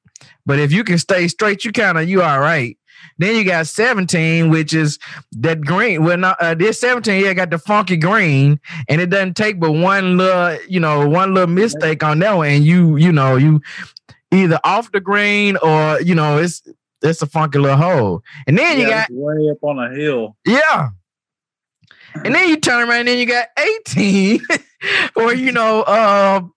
But 0.46 0.58
if 0.58 0.72
you 0.72 0.84
can 0.84 0.98
stay 0.98 1.28
straight, 1.28 1.64
you 1.64 1.72
kind 1.72 1.98
of 1.98 2.08
you 2.08 2.22
all 2.22 2.40
right. 2.40 2.78
Then 3.18 3.36
you 3.36 3.44
got 3.44 3.66
17, 3.66 4.50
which 4.50 4.74
is 4.74 4.98
that 5.32 5.60
green. 5.62 6.04
Well, 6.04 6.16
not 6.16 6.40
uh, 6.40 6.54
this 6.54 6.80
17, 6.80 7.24
yeah, 7.24 7.34
got 7.34 7.50
the 7.50 7.58
funky 7.58 7.96
green, 7.96 8.60
and 8.88 9.00
it 9.00 9.10
doesn't 9.10 9.36
take 9.36 9.58
but 9.58 9.72
one 9.72 10.18
little, 10.18 10.58
you 10.68 10.80
know, 10.80 11.08
one 11.08 11.34
little 11.34 11.52
mistake 11.52 12.02
on 12.02 12.18
that 12.20 12.36
one, 12.36 12.48
and 12.48 12.64
you, 12.64 12.96
you 12.96 13.12
know, 13.12 13.36
you 13.36 13.60
either 14.32 14.58
off 14.64 14.92
the 14.92 15.00
green 15.00 15.56
or 15.58 16.00
you 16.00 16.14
know, 16.14 16.38
it's 16.38 16.62
it's 17.02 17.22
a 17.22 17.26
funky 17.26 17.58
little 17.58 17.76
hole. 17.76 18.22
And 18.46 18.58
then 18.58 18.78
you 18.78 18.88
got 18.88 19.08
way 19.10 19.50
up 19.50 19.58
on 19.62 19.78
a 19.78 19.94
hill. 19.94 20.36
yeah. 20.46 20.90
And 22.24 22.34
then 22.34 22.48
you 22.48 22.56
turn 22.56 22.88
around 22.88 23.00
and 23.00 23.08
then 23.08 23.18
you 23.18 23.26
got 23.26 23.48
18, 23.58 24.40
or 25.16 25.34
you 25.34 25.52
know, 25.52 25.84
um 25.84 26.52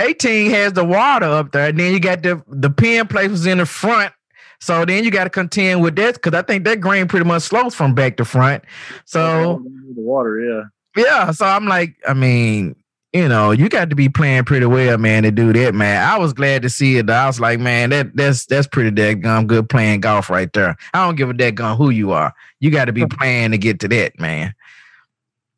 18 0.00 0.50
has 0.50 0.72
the 0.72 0.84
water 0.84 1.26
up 1.26 1.52
there, 1.52 1.68
and 1.68 1.78
then 1.78 1.92
you 1.92 2.00
got 2.00 2.22
the 2.22 2.42
the 2.48 2.70
pin 2.70 3.06
places 3.06 3.46
in 3.46 3.58
the 3.58 3.66
front. 3.66 4.12
So 4.60 4.84
then 4.84 5.04
you 5.04 5.10
got 5.10 5.24
to 5.24 5.30
contend 5.30 5.82
with 5.82 5.96
that 5.96 6.14
because 6.14 6.34
I 6.34 6.42
think 6.42 6.64
that 6.64 6.80
green 6.80 7.08
pretty 7.08 7.24
much 7.24 7.42
slopes 7.42 7.74
from 7.74 7.94
back 7.94 8.18
to 8.18 8.24
front. 8.24 8.62
So 9.06 9.64
the 9.94 10.02
water, 10.02 10.70
yeah. 10.96 11.02
yeah, 11.02 11.30
so 11.30 11.46
I'm 11.46 11.66
like, 11.66 11.96
I 12.06 12.12
mean, 12.12 12.76
you 13.12 13.26
know, 13.26 13.50
you 13.50 13.68
got 13.68 13.90
to 13.90 13.96
be 13.96 14.08
playing 14.08 14.44
pretty 14.44 14.66
well, 14.66 14.98
man, 14.98 15.22
to 15.24 15.30
do 15.30 15.52
that, 15.52 15.74
man. 15.74 16.06
I 16.06 16.18
was 16.18 16.32
glad 16.32 16.62
to 16.62 16.70
see 16.70 16.98
it. 16.98 17.06
though. 17.06 17.14
I 17.14 17.26
was 17.26 17.40
like, 17.40 17.58
man, 17.58 17.90
that 17.90 18.14
that's 18.14 18.46
that's 18.46 18.66
pretty 18.66 18.90
daggum 18.90 19.46
good 19.46 19.68
playing 19.68 20.00
golf 20.00 20.30
right 20.30 20.52
there. 20.52 20.76
I 20.94 21.06
don't 21.06 21.16
give 21.16 21.30
a 21.30 21.34
daggum 21.34 21.76
who 21.76 21.90
you 21.90 22.12
are. 22.12 22.34
You 22.60 22.70
got 22.70 22.84
to 22.84 22.92
be 22.92 23.06
playing 23.10 23.52
to 23.52 23.58
get 23.58 23.80
to 23.80 23.88
that, 23.88 24.20
man. 24.20 24.54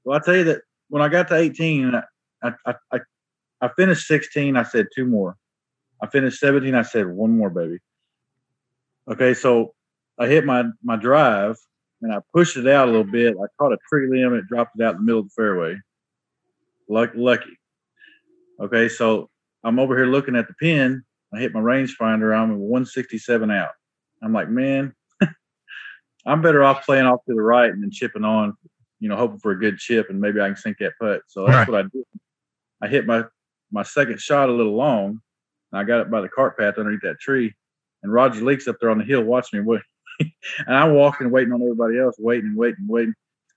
Well, 0.05 0.19
I 0.19 0.25
tell 0.25 0.37
you 0.37 0.45
that 0.45 0.63
when 0.89 1.03
I 1.03 1.09
got 1.09 1.29
to 1.29 1.37
18, 1.37 1.95
I, 1.95 2.53
I, 2.67 2.75
I, 2.93 2.99
I 3.63 3.69
finished 3.77 4.07
16. 4.09 4.57
I 4.57 4.65
said 4.65 4.89
two 4.95 5.07
more. 5.07 5.37
I 6.03 6.09
finished 6.09 6.41
17. 6.41 6.75
I 6.75 6.83
said 6.83 7.07
one 7.07 7.31
more, 7.37 7.49
baby. 7.49 7.79
Okay, 9.09 9.35
so 9.35 9.75
I 10.19 10.27
hit 10.27 10.45
my 10.45 10.65
my 10.83 10.97
drive 10.97 11.57
and 12.03 12.13
I 12.13 12.19
pushed 12.35 12.57
it 12.57 12.67
out 12.67 12.89
a 12.89 12.91
little 12.91 13.11
bit. 13.11 13.37
I 13.41 13.47
caught 13.59 13.73
a 13.73 13.79
tree 13.89 14.09
limb, 14.11 14.35
it 14.35 14.47
dropped 14.49 14.79
it 14.79 14.85
out 14.85 14.95
in 14.95 14.99
the 14.99 15.05
middle 15.05 15.21
of 15.21 15.27
the 15.29 15.35
fairway. 15.37 15.77
Lucky, 16.89 17.19
lucky. 17.19 17.59
Okay, 18.61 18.89
so 18.89 19.31
I'm 19.65 19.79
over 19.79 19.97
here 19.97 20.07
looking 20.07 20.37
at 20.37 20.49
the 20.49 20.55
pin. 20.55 21.03
I 21.35 21.39
hit 21.41 21.53
my 21.55 21.61
rangefinder. 21.61 22.37
I'm 22.37 22.59
167 22.59 23.51
out. 23.51 23.71
I'm 24.23 24.33
like, 24.33 24.49
man, 24.49 24.95
I'm 26.27 26.43
better 26.43 26.63
off 26.63 26.85
playing 26.85 27.07
off 27.07 27.25
to 27.29 27.35
the 27.35 27.43
right 27.43 27.71
and 27.73 27.83
then 27.83 27.91
chipping 27.91 28.25
on, 28.25 28.55
you 29.01 29.09
know, 29.09 29.17
hoping 29.17 29.39
for 29.39 29.53
a 29.53 29.59
good 29.59 29.79
chip 29.79 30.11
and 30.11 30.21
maybe 30.21 30.41
I 30.41 30.47
can 30.49 30.57
sink 30.57 30.79
that 30.79 30.93
putt. 31.01 31.23
So 31.29 31.47
that's 31.47 31.57
Right. 31.57 31.69
what 31.69 31.79
I 31.87 31.89
did. 31.93 32.05
I 32.83 32.89
hit 32.89 33.07
my 33.07 33.25
my 33.73 33.83
second 33.83 34.21
shot 34.21 34.49
a 34.49 34.53
little 34.53 34.77
long. 34.77 35.21
And 35.73 35.81
I 35.81 35.85
got 35.85 36.01
it 36.01 36.11
by 36.11 36.21
the 36.21 36.29
cart 36.29 36.59
path 36.59 36.79
underneath 36.79 37.03
that 37.03 37.21
tree. 37.21 37.55
And 38.03 38.13
Roger 38.13 38.45
Leaks 38.45 38.69
up 38.69 38.77
there 38.81 38.91
on 38.91 38.99
the 38.99 39.05
hill 39.05 39.23
watching 39.23 39.65
me. 39.65 39.79
And 40.67 40.77
I'm 40.77 40.95
walking, 40.95 41.31
waiting 41.31 41.53
on 41.53 41.63
everybody 41.63 41.99
else, 41.99 42.17
waiting 42.19 42.51
and 42.51 42.57
waiting, 42.57 42.77
and 42.81 42.89
waiting, 42.89 43.15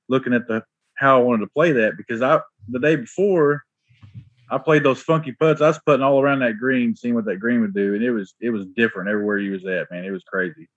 looking 0.07 0.33
at 0.33 0.47
the 0.47 0.63
how 0.95 1.19
I 1.19 1.21
wanted 1.21 1.41
to 1.41 1.51
play 1.51 1.73
that 1.73 1.97
because 1.97 2.21
I 2.21 2.39
the 2.69 2.79
day 2.79 2.95
before 2.95 3.61
I 4.49 4.57
played 4.57 4.83
those 4.83 5.01
funky 5.01 5.31
putts. 5.31 5.61
I 5.61 5.67
was 5.67 5.79
putting 5.85 6.03
all 6.03 6.21
around 6.21 6.39
that 6.39 6.57
green, 6.57 6.95
seeing 6.95 7.15
what 7.15 7.25
that 7.25 7.39
green 7.39 7.61
would 7.61 7.73
do, 7.73 7.95
and 7.95 8.03
it 8.03 8.11
was 8.11 8.35
it 8.39 8.51
was 8.51 8.65
different 8.75 9.09
everywhere 9.09 9.39
you 9.39 9.51
was 9.51 9.65
at, 9.65 9.89
man. 9.91 10.05
It 10.05 10.11
was 10.11 10.23
crazy, 10.23 10.67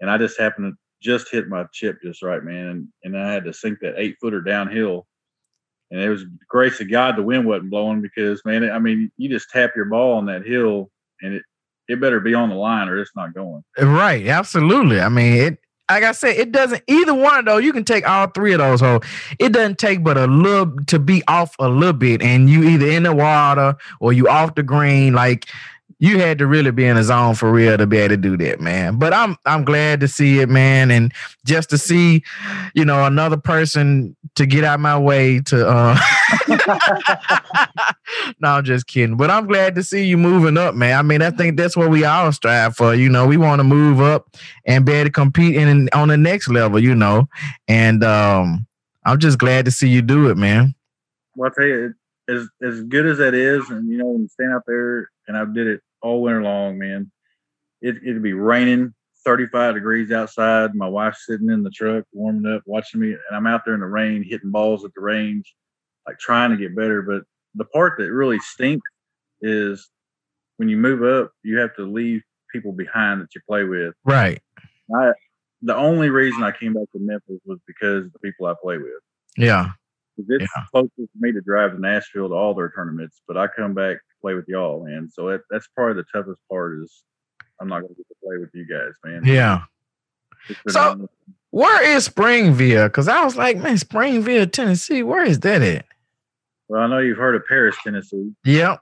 and 0.00 0.10
I 0.10 0.18
just 0.18 0.38
happened 0.38 0.72
to 0.72 0.78
just 1.02 1.30
hit 1.30 1.48
my 1.48 1.66
chip 1.72 1.98
just 2.02 2.22
right, 2.22 2.42
man, 2.42 2.66
and, 2.66 2.88
and 3.04 3.18
I 3.18 3.32
had 3.32 3.44
to 3.44 3.52
sink 3.52 3.78
that 3.80 3.94
eight 3.96 4.16
footer 4.20 4.40
downhill, 4.40 5.06
and 5.90 6.00
it 6.00 6.08
was 6.08 6.24
grace 6.48 6.80
of 6.80 6.90
God 6.90 7.16
the 7.16 7.22
wind 7.22 7.46
wasn't 7.46 7.70
blowing 7.70 8.00
because 8.00 8.44
man, 8.44 8.68
I 8.70 8.78
mean, 8.78 9.10
you 9.16 9.28
just 9.28 9.50
tap 9.50 9.72
your 9.76 9.86
ball 9.86 10.14
on 10.14 10.26
that 10.26 10.46
hill, 10.46 10.90
and 11.22 11.34
it 11.34 11.42
it 11.88 12.00
better 12.00 12.20
be 12.20 12.34
on 12.34 12.48
the 12.48 12.56
line 12.56 12.88
or 12.88 12.98
it's 12.98 13.14
not 13.14 13.34
going. 13.34 13.62
Right, 13.78 14.26
absolutely. 14.26 15.00
I 15.00 15.08
mean, 15.08 15.34
it 15.34 15.58
like 15.90 16.02
I 16.02 16.12
said, 16.12 16.36
it 16.36 16.50
doesn't 16.50 16.82
either 16.88 17.14
one 17.14 17.38
of 17.38 17.44
those. 17.44 17.62
You 17.62 17.72
can 17.72 17.84
take 17.84 18.08
all 18.08 18.26
three 18.26 18.52
of 18.52 18.58
those 18.58 18.80
holes. 18.80 19.04
It 19.38 19.52
doesn't 19.52 19.78
take 19.78 20.02
but 20.02 20.16
a 20.16 20.26
little 20.26 20.74
to 20.86 20.98
be 20.98 21.22
off 21.28 21.54
a 21.60 21.68
little 21.68 21.92
bit, 21.92 22.22
and 22.22 22.50
you 22.50 22.64
either 22.64 22.86
in 22.86 23.04
the 23.04 23.14
water 23.14 23.76
or 24.00 24.12
you 24.12 24.28
off 24.28 24.56
the 24.56 24.64
green. 24.64 25.14
Like 25.14 25.46
you 25.98 26.18
had 26.18 26.38
to 26.38 26.46
really 26.46 26.72
be 26.72 26.84
in 26.84 26.96
the 26.96 27.04
zone 27.04 27.34
for 27.34 27.50
real 27.50 27.78
to 27.78 27.86
be 27.86 27.98
able 27.98 28.08
to 28.08 28.16
do 28.16 28.36
that, 28.36 28.60
man. 28.60 28.98
But 28.98 29.12
I'm 29.12 29.36
I'm 29.46 29.64
glad 29.64 30.00
to 30.00 30.08
see 30.08 30.40
it, 30.40 30.48
man, 30.48 30.90
and 30.90 31.12
just 31.44 31.70
to 31.70 31.78
see, 31.78 32.24
you 32.74 32.84
know, 32.84 33.04
another 33.04 33.36
person 33.36 34.15
to 34.36 34.46
get 34.46 34.64
out 34.64 34.80
my 34.80 34.98
way 34.98 35.40
to. 35.40 35.68
uh 35.68 35.98
no, 38.40 38.48
I'm 38.48 38.64
just 38.64 38.86
kidding. 38.86 39.16
But 39.16 39.30
I'm 39.30 39.46
glad 39.46 39.74
to 39.74 39.82
see 39.82 40.04
you 40.06 40.16
moving 40.16 40.56
up, 40.56 40.74
man. 40.74 40.98
I 40.98 41.02
mean, 41.02 41.22
I 41.22 41.30
think 41.30 41.56
that's 41.56 41.76
what 41.76 41.90
we 41.90 42.04
all 42.04 42.32
strive 42.32 42.76
for. 42.76 42.94
You 42.94 43.08
know, 43.08 43.26
we 43.26 43.36
want 43.36 43.60
to 43.60 43.64
move 43.64 44.00
up 44.00 44.36
and 44.64 44.84
be 44.84 44.92
able 44.92 45.08
to 45.08 45.12
compete 45.12 45.56
in 45.56 45.88
on 45.92 46.08
the 46.08 46.16
next 46.16 46.48
level, 46.48 46.78
you 46.78 46.94
know. 46.94 47.28
And 47.68 48.04
um, 48.04 48.66
I'm 49.04 49.18
just 49.18 49.38
glad 49.38 49.64
to 49.64 49.70
see 49.70 49.88
you 49.88 50.02
do 50.02 50.28
it, 50.30 50.36
man. 50.36 50.74
Well, 51.34 51.50
I 51.50 51.54
tell 51.54 51.66
you, 51.68 51.94
as 52.28 52.48
as 52.62 52.82
good 52.82 53.06
as 53.06 53.18
that 53.18 53.34
is, 53.34 53.68
and 53.70 53.88
you 53.88 53.98
know, 53.98 54.06
when 54.06 54.22
you 54.22 54.28
stand 54.28 54.52
out 54.52 54.62
there, 54.66 55.10
and 55.28 55.36
I 55.36 55.44
did 55.44 55.66
it 55.66 55.80
all 56.02 56.22
winter 56.22 56.42
long, 56.42 56.78
man. 56.78 57.10
It 57.80 57.96
it'd 58.04 58.22
be 58.22 58.32
raining, 58.32 58.94
35 59.26 59.74
degrees 59.74 60.12
outside. 60.12 60.74
My 60.74 60.88
wife's 60.88 61.26
sitting 61.26 61.50
in 61.50 61.62
the 61.64 61.70
truck, 61.70 62.04
warming 62.12 62.50
up, 62.50 62.62
watching 62.64 63.00
me, 63.00 63.08
and 63.08 63.18
I'm 63.32 63.46
out 63.46 63.62
there 63.66 63.74
in 63.74 63.80
the 63.80 63.86
rain, 63.86 64.22
hitting 64.22 64.52
balls 64.52 64.84
at 64.84 64.92
the 64.94 65.00
range, 65.02 65.54
like 66.06 66.18
trying 66.18 66.52
to 66.52 66.56
get 66.56 66.76
better. 66.76 67.02
But 67.02 67.24
the 67.56 67.64
part 67.66 67.98
that 67.98 68.12
really 68.12 68.38
stinks 68.38 68.88
is 69.42 69.90
when 70.58 70.68
you 70.68 70.76
move 70.76 71.02
up, 71.02 71.32
you 71.42 71.58
have 71.58 71.74
to 71.76 71.82
leave 71.82 72.22
people 72.52 72.72
behind 72.72 73.20
that 73.20 73.34
you 73.34 73.40
play 73.48 73.64
with. 73.64 73.94
Right. 74.04 74.40
I 74.96 75.12
the 75.62 75.74
only 75.74 76.10
reason 76.10 76.44
I 76.44 76.52
came 76.52 76.74
back 76.74 76.86
to 76.92 76.98
Memphis 77.00 77.40
was 77.44 77.58
because 77.66 78.06
of 78.06 78.12
the 78.12 78.18
people 78.20 78.46
I 78.46 78.54
play 78.62 78.78
with. 78.78 78.92
Yeah. 79.36 79.70
It's 80.16 80.28
Yeah. 80.42 80.62
closer 80.70 80.90
for 80.96 81.08
me 81.18 81.32
to 81.32 81.40
drive 81.40 81.72
to 81.72 81.80
Nashville 81.80 82.28
to 82.28 82.34
all 82.34 82.54
their 82.54 82.70
tournaments, 82.70 83.20
but 83.26 83.36
I 83.36 83.48
come 83.48 83.74
back 83.74 83.96
to 83.96 84.14
play 84.22 84.34
with 84.34 84.44
y'all, 84.48 84.86
And 84.86 85.10
So 85.12 85.28
that, 85.30 85.40
that's 85.50 85.66
probably 85.74 85.94
the 86.02 86.06
toughest 86.12 86.40
part 86.48 86.78
is 86.78 87.02
I'm 87.60 87.68
not 87.68 87.80
going 87.80 87.94
to 87.94 87.96
get 87.96 88.08
to 88.08 88.14
play 88.22 88.36
with 88.38 88.50
you 88.54 88.66
guys, 88.66 88.92
man. 89.04 89.24
Yeah. 89.24 89.62
So- 90.68 91.08
Where 91.50 91.96
is 91.96 92.04
Springville? 92.04 92.88
Because 92.88 93.08
I 93.08 93.24
was 93.24 93.36
like, 93.36 93.56
man, 93.58 93.78
Springville, 93.78 94.46
Tennessee. 94.46 95.02
Where 95.02 95.24
is 95.24 95.40
that 95.40 95.62
at? 95.62 95.86
well, 96.68 96.82
I 96.82 96.86
know 96.88 96.98
you've 96.98 97.16
heard 97.18 97.34
of 97.36 97.46
Paris, 97.46 97.76
Tennessee. 97.82 98.32
Yep. 98.44 98.80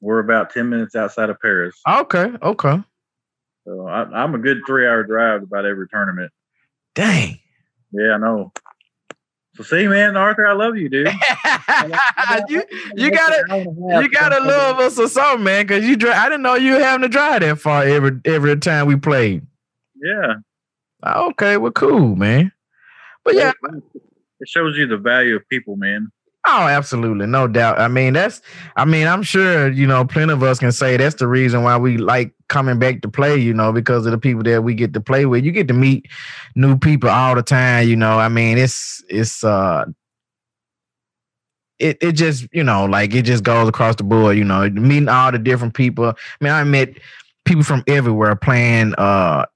We're 0.00 0.18
about 0.18 0.50
10 0.50 0.68
minutes 0.68 0.94
outside 0.96 1.30
of 1.30 1.38
Paris. 1.40 1.78
Okay. 1.88 2.32
Okay. 2.42 2.82
So 3.66 3.86
I, 3.86 4.02
I'm 4.04 4.34
a 4.34 4.38
good 4.38 4.58
three 4.66 4.86
hour 4.86 5.04
drive 5.04 5.42
about 5.42 5.64
every 5.66 5.86
tournament. 5.88 6.32
Dang. 6.94 7.38
Yeah, 7.92 8.12
I 8.14 8.18
know. 8.18 8.52
So 9.56 9.64
see, 9.64 9.88
man, 9.88 10.16
Arthur, 10.16 10.46
I 10.46 10.52
love 10.52 10.76
you, 10.76 10.88
dude. 10.88 11.08
you 12.48 12.62
you 12.94 13.10
gotta 13.10 13.66
you 14.02 14.08
gotta 14.10 14.40
love 14.44 14.78
us 14.78 14.98
or 14.98 15.08
something, 15.08 15.44
man. 15.44 15.66
Cause 15.66 15.84
you 15.84 15.96
drive. 15.96 16.16
I 16.16 16.28
didn't 16.28 16.42
know 16.42 16.54
you 16.54 16.74
were 16.74 16.80
having 16.80 17.02
to 17.02 17.08
drive 17.08 17.40
that 17.40 17.58
far 17.58 17.82
every 17.82 18.12
every 18.24 18.56
time 18.58 18.86
we 18.86 18.96
played. 18.96 19.46
Yeah. 20.02 20.34
Okay, 21.06 21.56
well, 21.56 21.72
cool, 21.72 22.14
man. 22.16 22.52
But 23.24 23.34
yeah, 23.34 23.52
It 24.40 24.48
shows 24.48 24.76
you 24.76 24.86
the 24.86 24.96
value 24.98 25.36
of 25.36 25.48
people, 25.48 25.76
man. 25.76 26.10
oh, 26.46 26.66
absolutely, 26.68 27.26
no 27.26 27.46
doubt. 27.48 27.78
I 27.80 27.88
mean, 27.88 28.12
that's. 28.14 28.40
I 28.76 28.84
mean, 28.84 29.06
I'm 29.06 29.22
sure 29.22 29.70
you 29.70 29.86
know 29.86 30.04
plenty 30.04 30.32
of 30.32 30.42
us 30.42 30.58
can 30.58 30.72
say 30.72 30.96
that's 30.96 31.16
the 31.16 31.26
reason 31.26 31.62
why 31.64 31.76
we 31.76 31.98
like 31.98 32.32
coming 32.50 32.78
back 32.78 33.00
to 33.00 33.08
play. 33.08 33.36
You 33.36 33.54
know, 33.54 33.72
because 33.72 34.04
of 34.04 34.12
the 34.12 34.18
people 34.18 34.42
that 34.42 34.62
we 34.62 34.74
get 34.74 34.92
to 34.92 35.00
play 35.00 35.24
with. 35.24 35.44
You 35.44 35.52
get 35.52 35.68
to 35.68 35.74
meet 35.74 36.06
new 36.54 36.76
people 36.76 37.08
all 37.08 37.34
the 37.34 37.42
time. 37.42 37.88
You 37.88 37.96
know, 37.96 38.18
I 38.18 38.28
mean, 38.28 38.58
it's 38.58 39.02
it's 39.08 39.42
uh. 39.42 39.86
It, 41.78 41.96
it 42.02 42.12
just 42.12 42.46
you 42.52 42.62
know 42.62 42.84
like 42.84 43.14
it 43.14 43.22
just 43.22 43.42
goes 43.42 43.66
across 43.66 43.96
the 43.96 44.02
board 44.02 44.36
you 44.36 44.44
know 44.44 44.68
meeting 44.68 45.08
all 45.08 45.32
the 45.32 45.38
different 45.38 45.72
people 45.72 46.08
i 46.08 46.14
mean 46.44 46.52
i 46.52 46.62
met 46.62 46.90
people 47.46 47.62
from 47.62 47.82
everywhere 47.86 48.36
playing 48.36 48.94
uh 48.98 49.46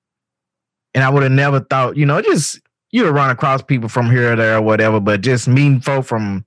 and 0.94 1.04
i 1.04 1.10
would 1.10 1.22
have 1.22 1.32
never 1.32 1.60
thought 1.60 1.98
you 1.98 2.06
know 2.06 2.22
just 2.22 2.58
you 2.92 3.04
would 3.04 3.14
run 3.14 3.28
across 3.28 3.60
people 3.60 3.90
from 3.90 4.10
here 4.10 4.32
or 4.32 4.36
there 4.36 4.56
or 4.56 4.62
whatever 4.62 5.00
but 5.00 5.20
just 5.20 5.48
meeting 5.48 5.82
folk 5.82 6.06
from 6.06 6.46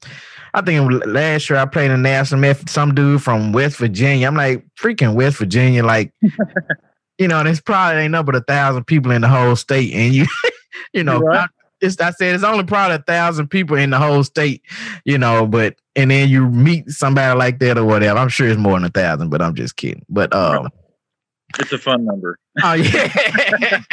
i 0.57 0.61
think 0.65 1.05
last 1.05 1.49
year 1.49 1.59
i 1.59 1.65
played 1.65 1.91
in 1.91 2.01
national 2.01 2.41
met 2.41 2.69
some 2.69 2.93
dude 2.95 3.21
from 3.21 3.51
west 3.53 3.77
virginia 3.77 4.27
i'm 4.27 4.35
like 4.35 4.65
freaking 4.79 5.13
west 5.15 5.37
virginia 5.37 5.83
like 5.83 6.11
you 7.17 7.27
know 7.27 7.43
there's 7.43 7.61
probably 7.61 8.01
ain't 8.03 8.25
but 8.25 8.35
a 8.35 8.41
thousand 8.41 8.83
people 8.85 9.11
in 9.11 9.21
the 9.21 9.27
whole 9.27 9.55
state 9.55 9.93
and 9.93 10.13
you 10.13 10.25
you 10.93 11.03
know 11.03 11.19
Right. 11.19 11.39
I- 11.41 11.47
it's, 11.79 12.01
I 12.01 12.09
said 12.09 12.33
it's 12.33 12.43
only 12.43 12.63
probably 12.63 12.95
a 12.95 12.99
thousand 13.03 13.49
people 13.49 13.77
in 13.77 13.91
the 13.91 13.99
whole 13.99 14.23
state, 14.23 14.63
you 15.05 15.19
know, 15.19 15.45
but 15.45 15.75
and 15.95 16.09
then 16.09 16.27
you 16.27 16.47
meet 16.49 16.89
somebody 16.89 17.37
like 17.37 17.59
that 17.59 17.77
or 17.77 17.85
whatever. 17.85 18.17
I'm 18.17 18.29
sure 18.29 18.47
it's 18.47 18.57
more 18.57 18.73
than 18.73 18.85
a 18.85 18.89
thousand, 18.89 19.29
but 19.29 19.43
I'm 19.43 19.53
just 19.53 19.75
kidding. 19.75 20.03
But 20.09 20.33
um, 20.33 20.69
It's 21.59 21.71
a 21.71 21.77
fun 21.77 22.03
number. 22.05 22.39
oh 22.63 22.73
yeah, 22.73 23.83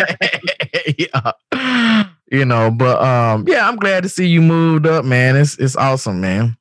yeah, 0.98 2.04
you 2.34 2.44
know. 2.44 2.70
But 2.70 3.02
um, 3.02 3.46
yeah, 3.48 3.68
I'm 3.68 3.76
glad 3.76 4.02
to 4.02 4.08
see 4.08 4.26
you 4.26 4.42
moved 4.42 4.86
up, 4.86 5.04
man. 5.04 5.36
It's 5.36 5.58
it's 5.58 5.76
awesome, 5.76 6.20
man. 6.20 6.56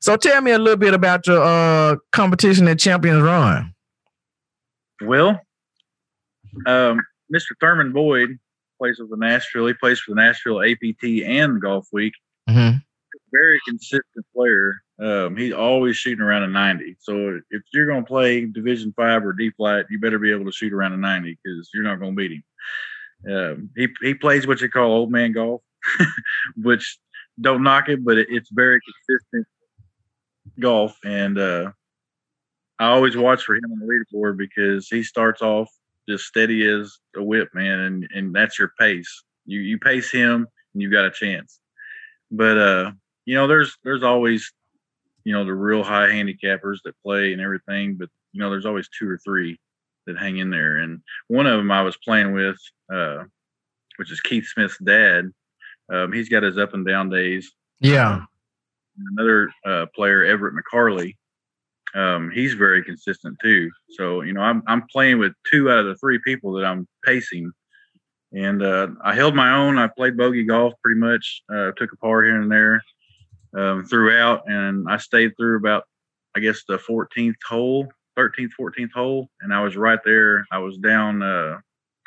So 0.00 0.16
tell 0.16 0.40
me 0.40 0.52
a 0.52 0.58
little 0.58 0.76
bit 0.76 0.94
about 0.94 1.26
your 1.26 1.42
uh 1.42 1.96
competition 2.12 2.68
at 2.68 2.78
Champions 2.78 3.22
Run. 3.22 3.74
Well, 5.00 5.40
um, 6.66 7.00
Mr. 7.34 7.52
Thurman 7.60 7.92
Boyd 7.92 8.38
plays 8.78 8.98
with 8.98 9.10
the 9.10 9.16
Nashville. 9.16 9.66
He 9.66 9.74
plays 9.74 10.00
for 10.00 10.12
the 10.14 10.20
Nashville 10.20 10.62
APT 10.62 11.04
and 11.24 11.60
Golf 11.60 11.88
Week. 11.92 12.14
Mm-hmm. 12.48 12.78
Very 13.30 13.60
consistent 13.66 14.26
player. 14.34 14.74
Um, 15.00 15.36
he's 15.36 15.52
always 15.52 15.96
shooting 15.96 16.24
around 16.24 16.44
a 16.44 16.48
90. 16.48 16.96
So 17.00 17.40
if 17.50 17.62
you're 17.72 17.86
going 17.86 18.02
to 18.02 18.08
play 18.08 18.46
Division 18.46 18.92
Five 18.96 19.24
or 19.24 19.32
D 19.32 19.50
flat, 19.50 19.86
you 19.90 19.98
better 19.98 20.18
be 20.18 20.32
able 20.32 20.46
to 20.46 20.52
shoot 20.52 20.72
around 20.72 20.94
a 20.94 20.96
90 20.96 21.38
because 21.42 21.70
you're 21.74 21.84
not 21.84 22.00
going 22.00 22.12
to 22.12 22.16
beat 22.16 22.32
him. 22.32 22.42
Um, 23.26 23.70
he 23.76 23.88
he 24.00 24.14
plays 24.14 24.46
what 24.46 24.60
you 24.60 24.68
call 24.68 24.92
old 24.92 25.10
man 25.10 25.32
golf, 25.32 25.62
which 26.56 26.98
don't 27.40 27.62
knock 27.62 27.88
it, 27.88 28.04
but 28.04 28.18
it, 28.18 28.28
it's 28.30 28.50
very 28.52 28.80
consistent 29.08 29.46
golf. 30.60 30.96
And 31.04 31.38
uh, 31.38 31.72
I 32.78 32.88
always 32.90 33.16
watch 33.16 33.42
for 33.42 33.56
him 33.56 33.64
on 33.64 33.78
the 33.80 33.86
leaderboard 33.86 34.36
because 34.36 34.88
he 34.88 35.02
starts 35.02 35.42
off 35.42 35.68
just 36.08 36.24
steady 36.24 36.66
as 36.66 36.98
a 37.16 37.22
whip, 37.22 37.48
man, 37.54 37.80
and 37.80 38.08
and 38.14 38.34
that's 38.34 38.58
your 38.58 38.72
pace. 38.78 39.24
You 39.46 39.60
you 39.60 39.78
pace 39.78 40.10
him, 40.10 40.46
and 40.72 40.82
you've 40.82 40.92
got 40.92 41.04
a 41.04 41.10
chance. 41.10 41.60
But 42.30 42.58
uh, 42.58 42.92
you 43.24 43.34
know, 43.34 43.46
there's 43.46 43.76
there's 43.84 44.02
always 44.02 44.52
you 45.24 45.32
know 45.32 45.44
the 45.44 45.54
real 45.54 45.82
high 45.82 46.08
handicappers 46.08 46.78
that 46.84 46.94
play 47.04 47.32
and 47.32 47.42
everything, 47.42 47.96
but 47.96 48.08
you 48.32 48.40
know, 48.40 48.50
there's 48.50 48.66
always 48.66 48.88
two 48.96 49.08
or 49.08 49.18
three 49.18 49.58
that 50.08 50.18
hang 50.18 50.38
in 50.38 50.50
there. 50.50 50.78
And 50.78 51.00
one 51.28 51.46
of 51.46 51.56
them 51.56 51.70
I 51.70 51.82
was 51.82 51.96
playing 51.98 52.32
with, 52.32 52.56
uh, 52.92 53.24
which 53.96 54.10
is 54.10 54.20
Keith 54.20 54.46
Smith's 54.46 54.78
dad. 54.78 55.30
Um, 55.92 56.12
he's 56.12 56.28
got 56.28 56.42
his 56.42 56.58
up 56.58 56.74
and 56.74 56.86
down 56.86 57.08
days 57.08 57.50
Yeah. 57.80 58.24
another 59.12 59.50
uh, 59.64 59.86
player, 59.94 60.24
Everett 60.24 60.54
McCarley. 60.54 61.16
Um, 61.94 62.30
he's 62.30 62.52
very 62.54 62.82
consistent 62.84 63.38
too. 63.42 63.70
So 63.90 64.20
you 64.22 64.34
know, 64.34 64.42
I'm 64.42 64.62
I'm 64.66 64.86
playing 64.88 65.18
with 65.18 65.32
two 65.50 65.70
out 65.70 65.78
of 65.78 65.86
the 65.86 65.96
three 65.96 66.18
people 66.18 66.52
that 66.52 66.66
I'm 66.66 66.86
pacing, 67.02 67.50
and 68.34 68.62
uh, 68.62 68.88
I 69.02 69.14
held 69.14 69.34
my 69.34 69.54
own. 69.54 69.78
I 69.78 69.86
played 69.86 70.16
bogey 70.18 70.44
golf 70.44 70.74
pretty 70.82 71.00
much. 71.00 71.42
Uh, 71.50 71.72
took 71.78 71.92
a 71.92 71.96
par 71.96 72.22
here 72.24 72.38
and 72.42 72.52
there 72.52 72.82
um, 73.56 73.86
throughout, 73.86 74.42
and 74.50 74.86
I 74.90 74.98
stayed 74.98 75.32
through 75.38 75.56
about, 75.56 75.84
I 76.36 76.40
guess, 76.40 76.62
the 76.68 76.76
14th 76.76 77.36
hole, 77.48 77.88
13th, 78.18 78.50
14th 78.58 78.92
hole, 78.92 79.28
and 79.40 79.54
I 79.54 79.62
was 79.62 79.76
right 79.76 80.00
there. 80.04 80.44
I 80.50 80.58
was 80.58 80.76
down 80.78 81.22
uh, 81.22 81.58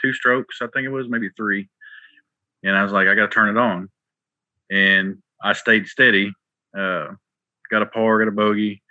two 0.01 0.13
strokes, 0.13 0.57
I 0.61 0.67
think 0.73 0.85
it 0.85 0.91
was, 0.91 1.07
maybe 1.07 1.29
three, 1.37 1.69
and 2.63 2.75
I 2.75 2.83
was 2.83 2.91
like, 2.91 3.07
I 3.07 3.15
got 3.15 3.27
to 3.27 3.33
turn 3.33 3.55
it 3.55 3.59
on, 3.59 3.89
and 4.69 5.17
I 5.41 5.53
stayed 5.53 5.87
steady. 5.87 6.33
Uh, 6.77 7.07
got 7.69 7.81
a 7.81 7.85
par, 7.85 8.19
got 8.19 8.27
a 8.27 8.31
bogey. 8.31 8.81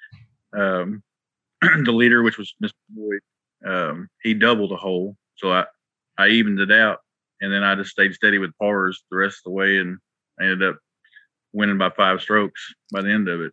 Um, 0.57 1.03
the 1.61 1.93
leader, 1.93 2.23
which 2.23 2.39
was 2.39 2.55
Mr. 2.63 2.73
Boyd, 2.89 3.21
um, 3.67 4.09
he 4.23 4.35
doubled 4.35 4.73
a 4.73 4.77
hole, 4.77 5.17
so 5.37 5.53
I 5.53 5.65
I 6.19 6.29
evened 6.29 6.61
it 6.61 6.73
out, 6.73 6.99
and 7.41 7.53
then 7.53 7.63
I 7.63 7.75
just 7.75 7.91
stayed 7.91 8.15
steady 8.15 8.39
with 8.39 8.57
pars 8.59 9.03
the 9.11 9.19
rest 9.19 9.39
of 9.39 9.45
the 9.45 9.51
way, 9.51 9.79
and 9.79 9.99
I 10.41 10.45
ended 10.45 10.71
up 10.71 10.79
winning 11.53 11.79
by 11.79 11.91
five 11.91 12.21
strokes 12.21 12.61
by 12.93 13.03
the 13.03 13.11
end 13.11 13.29
of 13.29 13.41
it. 13.41 13.53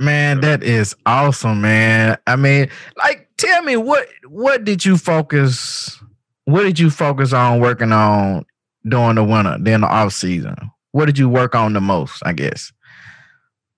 Man, 0.00 0.40
that 0.40 0.62
is 0.62 0.96
awesome, 1.04 1.60
man. 1.60 2.16
I 2.26 2.36
mean, 2.36 2.70
like, 2.96 3.28
tell 3.36 3.62
me 3.62 3.76
what 3.76 4.08
what 4.26 4.64
did 4.64 4.84
you 4.84 4.96
focus? 4.96 5.98
What 6.46 6.62
did 6.62 6.78
you 6.78 6.90
focus 6.90 7.32
on 7.32 7.60
working 7.60 7.92
on 7.92 8.46
during 8.88 9.16
the 9.16 9.24
winter, 9.24 9.58
during 9.62 9.82
the 9.82 9.86
off 9.86 10.14
season? 10.14 10.56
What 10.92 11.04
did 11.04 11.18
you 11.18 11.28
work 11.28 11.54
on 11.54 11.74
the 11.74 11.80
most? 11.80 12.22
I 12.24 12.32
guess 12.32 12.72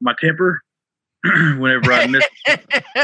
my 0.00 0.14
temper. 0.20 0.60
whenever 1.56 1.92
I 1.92 2.06
miss, 2.08 2.26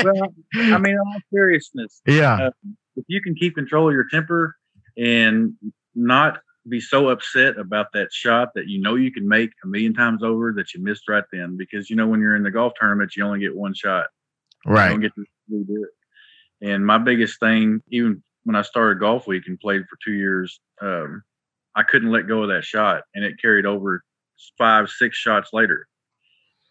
well, 0.02 0.34
I 0.56 0.78
mean, 0.78 0.98
all 0.98 1.20
seriousness, 1.32 2.00
yeah. 2.04 2.48
Uh, 2.48 2.50
if 2.96 3.04
you 3.06 3.22
can 3.22 3.36
keep 3.36 3.54
control 3.54 3.88
of 3.88 3.94
your 3.94 4.08
temper 4.10 4.56
and 4.96 5.54
not 5.94 6.40
be 6.68 6.80
so 6.80 7.08
upset 7.08 7.58
about 7.58 7.92
that 7.92 8.12
shot 8.12 8.50
that 8.54 8.68
you 8.68 8.80
know 8.80 8.94
you 8.94 9.12
can 9.12 9.26
make 9.26 9.50
a 9.64 9.66
million 9.66 9.94
times 9.94 10.22
over 10.22 10.52
that 10.54 10.74
you 10.74 10.82
missed 10.82 11.08
right 11.08 11.24
then 11.32 11.56
because 11.56 11.90
you 11.90 11.96
know 11.96 12.06
when 12.06 12.20
you're 12.20 12.36
in 12.36 12.42
the 12.42 12.50
golf 12.50 12.72
tournament 12.78 13.16
you 13.16 13.24
only 13.24 13.40
get 13.40 13.56
one 13.56 13.74
shot. 13.74 14.06
Right. 14.66 14.86
you 14.86 14.90
don't 14.92 15.00
get 15.00 15.14
to 15.14 15.24
redo 15.52 15.84
it. 15.84 16.68
And 16.68 16.84
my 16.84 16.98
biggest 16.98 17.40
thing 17.40 17.82
even 17.90 18.22
when 18.44 18.56
i 18.56 18.62
started 18.62 19.00
golf 19.00 19.26
week 19.26 19.44
and 19.46 19.60
played 19.60 19.82
for 19.88 19.98
two 20.04 20.12
years 20.12 20.60
um, 20.80 21.22
i 21.74 21.82
couldn't 21.82 22.10
let 22.10 22.28
go 22.28 22.42
of 22.42 22.48
that 22.48 22.64
shot 22.64 23.02
and 23.14 23.24
it 23.24 23.40
carried 23.40 23.66
over 23.66 24.02
five 24.56 24.88
six 24.88 25.16
shots 25.16 25.50
later. 25.52 25.86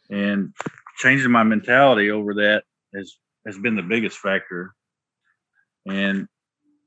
And 0.10 0.54
changing 0.98 1.32
my 1.32 1.44
mentality 1.44 2.12
over 2.12 2.36
that 2.36 2.63
has 2.96 3.18
has 3.46 3.58
been 3.58 3.75
the 3.75 3.82
biggest 3.82 4.18
factor. 4.18 4.74
And 5.86 6.27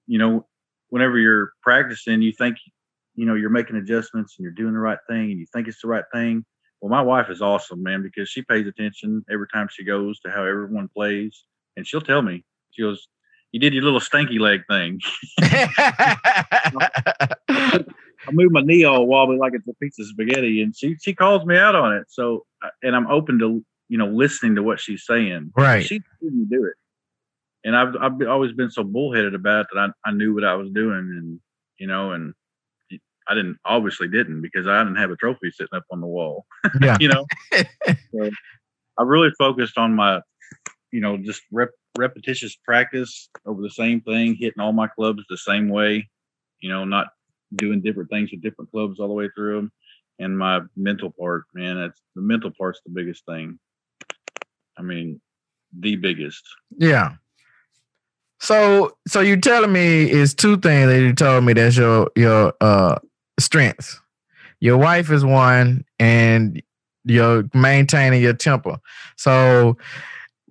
you 0.07 0.19
know 0.19 0.47
whenever 0.88 1.19
you're 1.19 1.52
practicing, 1.62 2.23
you 2.23 2.33
think, 2.33 2.57
you 3.21 3.27
know, 3.27 3.35
you're 3.35 3.50
making 3.50 3.77
adjustments 3.77 4.37
and 4.39 4.45
you're 4.45 4.53
doing 4.53 4.73
the 4.73 4.81
right 4.81 4.99
thing 5.07 5.31
and 5.31 5.39
you 5.39 5.45
think 5.53 5.69
it's 5.69 5.83
the 5.83 5.89
right 5.89 6.05
thing. 6.11 6.43
Well, 6.81 6.89
my 6.89 7.03
wife 7.03 7.29
is 7.29 7.43
awesome, 7.43 7.83
man, 7.83 8.03
because 8.03 8.31
she 8.31 8.41
pays 8.41 8.67
attention 8.67 9.23
every 9.31 9.47
time 9.53 9.69
she 9.71 9.85
goes 9.85 10.19
to 10.21 10.31
how 10.31 10.43
everyone 10.43 10.89
plays. 10.89 11.45
And 11.77 11.87
she'll 11.87 12.00
tell 12.00 12.23
me, 12.23 12.43
she 12.71 12.81
goes, 12.81 13.09
You 13.53 13.61
did 13.61 13.75
your 13.75 13.83
little 13.83 14.00
stanky 14.00 14.41
leg 14.41 14.62
thing. 14.71 15.00
I 15.43 16.17
move 18.33 18.53
my 18.53 18.62
knee 18.62 18.85
all 18.85 19.07
wobbly 19.07 19.37
like 19.37 19.53
it's 19.53 19.69
a 19.69 19.75
piece 19.75 19.99
of 19.99 20.07
spaghetti, 20.07 20.62
and 20.62 20.75
she 20.75 20.97
she 21.03 21.15
calls 21.15 21.45
me 21.45 21.59
out 21.59 21.75
on 21.75 21.95
it. 21.95 22.07
So, 22.09 22.47
uh, 22.62 22.71
and 22.83 22.97
I'm 22.97 23.09
open 23.09 23.39
to 23.41 23.62
you 23.91 23.99
know 23.99 24.07
listening 24.07 24.55
to 24.55 24.62
what 24.62 24.81
she's 24.81 25.05
saying. 25.05 25.53
Right. 25.55 25.85
She 25.85 26.00
didn't 26.23 26.49
do 26.49 26.65
it 26.65 26.73
and 27.65 27.77
I've 27.77 27.95
I've 28.00 28.29
always 28.29 28.53
been 28.53 28.71
so 28.71 28.85
bullheaded 28.85 29.35
about 29.35 29.62
it 29.62 29.67
that 29.75 29.81
I, 29.81 29.89
I 30.09 30.12
knew 30.12 30.35
what 30.35 30.45
I 30.45 30.55
was 30.55 30.71
doing, 30.71 30.99
and 30.99 31.40
you 31.79 31.87
know, 31.87 32.12
and 32.12 32.35
I 33.28 33.35
didn't 33.35 33.59
obviously 33.64 34.09
didn't 34.09 34.42
because 34.42 34.66
I 34.66 34.78
didn't 34.83 34.96
have 34.96 35.11
a 35.11 35.16
trophy 35.16 35.50
sitting 35.50 35.76
up 35.76 35.85
on 35.90 36.00
the 36.00 36.06
wall. 36.06 36.46
Yeah. 36.80 36.96
you 37.00 37.09
know, 37.09 37.26
so 37.52 38.30
I 38.98 39.02
really 39.02 39.30
focused 39.38 39.78
on 39.78 39.94
my, 39.94 40.20
you 40.92 41.00
know, 41.00 41.16
just 41.16 41.42
rep, 41.52 41.70
repetitious 41.98 42.56
practice 42.56 43.28
over 43.46 43.62
the 43.62 43.70
same 43.70 44.00
thing, 44.00 44.35
hitting 44.35 44.61
all 44.61 44.72
my 44.72 44.88
clubs 44.88 45.24
the 45.28 45.37
same 45.37 45.68
way. 45.68 46.09
You 46.61 46.70
know, 46.70 46.85
not 46.85 47.09
doing 47.56 47.80
different 47.80 48.11
things 48.11 48.30
with 48.30 48.42
different 48.42 48.70
clubs 48.70 49.00
all 49.00 49.09
the 49.09 49.14
way 49.14 49.28
through 49.35 49.56
them. 49.56 49.72
And 50.18 50.38
my 50.38 50.61
mental 50.76 51.12
part, 51.18 51.44
man, 51.54 51.78
it's 51.78 52.00
the 52.14 52.22
mental 52.22 52.50
part's 52.56 52.80
the 52.85 52.92
biggest 52.92 53.24
thing. 53.24 53.59
I 54.78 54.83
mean, 54.83 55.20
the 55.78 55.96
biggest. 55.96 56.42
Yeah. 56.76 57.14
So 58.40 58.96
so 59.06 59.20
you're 59.20 59.37
telling 59.37 59.72
me 59.72 60.11
is 60.11 60.35
two 60.35 60.56
things 60.56 60.88
that 60.88 61.00
you 61.00 61.12
told 61.12 61.44
me 61.44 61.52
that's 61.52 61.76
your 61.76 62.11
your 62.16 62.54
uh 62.61 62.98
strengths. 63.40 64.00
Your 64.61 64.76
wife 64.76 65.11
is 65.11 65.24
one 65.24 65.85
and 65.98 66.62
you're 67.05 67.48
maintaining 67.55 68.22
your 68.22 68.35
temper. 68.35 68.79
So 69.16 69.76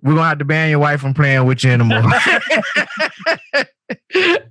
we're 0.02 0.14
gonna 0.14 0.28
have 0.28 0.38
to 0.38 0.44
ban 0.44 0.70
your 0.70 0.78
wife 0.78 1.00
from 1.00 1.14
playing 1.14 1.46
with 1.46 1.64
you 1.64 1.70
anymore. 1.70 2.02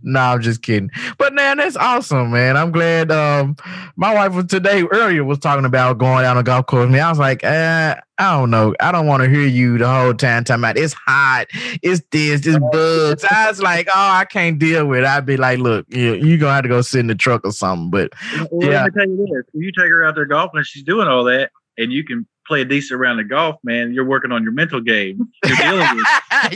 no, 0.04 0.20
I'm 0.20 0.42
just 0.42 0.62
kidding. 0.62 0.90
But 1.18 1.34
man, 1.34 1.58
that's 1.58 1.76
awesome, 1.76 2.32
man. 2.32 2.58
I'm 2.58 2.72
glad. 2.72 3.12
Um, 3.12 3.56
my 3.96 4.14
wife 4.14 4.34
was 4.34 4.46
today 4.46 4.84
earlier 4.84 5.24
was 5.24 5.40
talking 5.40 5.66
about 5.66 5.98
going 5.98 6.24
down 6.24 6.38
a 6.38 6.44
golf 6.44 6.68
course. 6.68 6.90
Me, 6.90 7.00
I 7.00 7.10
was 7.10 7.20
like, 7.20 7.44
uh, 7.44 7.96
I 8.18 8.38
don't 8.38 8.50
know. 8.50 8.76
I 8.80 8.92
don't 8.92 9.08
want 9.08 9.24
to 9.24 9.30
hear 9.30 9.46
you 9.46 9.78
the 9.78 9.88
whole 9.88 10.14
time 10.14 10.44
talking 10.44 10.62
about 10.62 10.78
it's 10.78 10.94
hot, 10.94 11.48
it's 11.82 12.02
this, 12.12 12.46
it's 12.46 12.60
bugs. 12.72 13.26
I 13.30 13.48
was 13.48 13.62
like, 13.62 13.88
oh, 13.88 13.94
I 13.96 14.26
can't 14.26 14.60
deal 14.60 14.86
with 14.86 15.00
it. 15.00 15.06
I'd 15.06 15.26
be 15.26 15.38
like, 15.38 15.60
look, 15.60 15.86
you 15.90 16.16
you're 16.16 16.38
gonna 16.38 16.54
have 16.54 16.64
to 16.64 16.70
go 16.70 16.82
sit 16.82 17.00
in 17.00 17.08
the 17.08 17.16
truck 17.16 17.46
or 17.46 17.52
something. 17.52 17.90
But 17.90 18.14
well, 18.52 18.70
yeah. 18.70 18.84
let 18.84 18.94
me 18.96 19.02
tell 19.02 19.10
you 19.10 19.44
you 19.54 19.72
take 19.72 19.90
her 19.90 20.04
out 20.06 20.16
there 20.16 20.26
golfing 20.26 20.58
and 20.58 20.66
she's 20.66 20.84
doing 20.84 21.08
all 21.08 21.24
that, 21.26 21.52
and 21.78 21.92
you 21.92 22.04
can 22.04 22.28
play 22.50 22.62
a 22.62 22.66
decent 22.66 23.00
round 23.00 23.20
of 23.22 23.30
golf, 23.30 23.58
man, 23.64 23.94
you're 23.94 24.04
working 24.04 24.32
on 24.32 24.42
your 24.44 24.52
mental 24.52 24.82
game. 24.82 25.32
You're 25.46 25.56
dealing 25.56 25.96
with. 25.96 26.06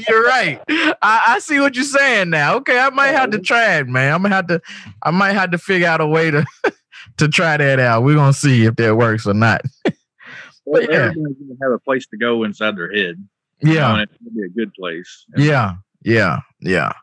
You're 0.10 0.24
right. 0.24 0.60
I, 0.70 1.24
I, 1.28 1.40
see 1.40 1.60
what 1.60 1.76
you're 1.76 1.84
saying 1.84 2.30
now. 2.30 2.56
Okay, 2.56 2.80
I 2.80 2.90
might 2.90 3.10
have 3.10 3.30
to 3.32 3.40
try 3.40 3.78
it, 3.78 3.88
man. 3.88 4.14
I'm 4.14 4.22
gonna 4.24 4.36
have 4.36 4.48
to. 4.48 4.62
I 5.04 5.12
might 5.12 5.34
have 5.34 5.52
to 5.52 5.58
figure 5.58 5.88
out 5.88 6.02
a 6.02 6.08
way 6.08 6.32
to 6.32 6.46
to 7.18 7.28
try 7.28 7.58
that 7.58 7.80
out. 7.80 8.04
We're 8.04 8.16
gonna 8.16 8.34
see 8.34 8.66
if 8.66 8.76
that 8.78 8.96
works 8.96 9.28
or 9.28 9.34
not. 9.34 9.62
well, 10.66 10.82
yeah. 10.82 11.10
Everybody's 11.10 11.38
gonna 11.38 11.60
have 11.62 11.72
a 11.74 11.80
place 11.80 12.08
to 12.08 12.18
go 12.18 12.44
inside 12.44 12.76
their 12.76 12.92
head. 12.92 13.24
Yeah, 13.62 14.02
it's 14.02 14.14
gonna 14.18 14.32
be 14.36 14.44
a 14.44 14.50
good 14.50 14.74
place. 14.74 15.26
Yeah, 15.38 15.76
yeah, 16.04 16.40
yeah. 16.60 16.94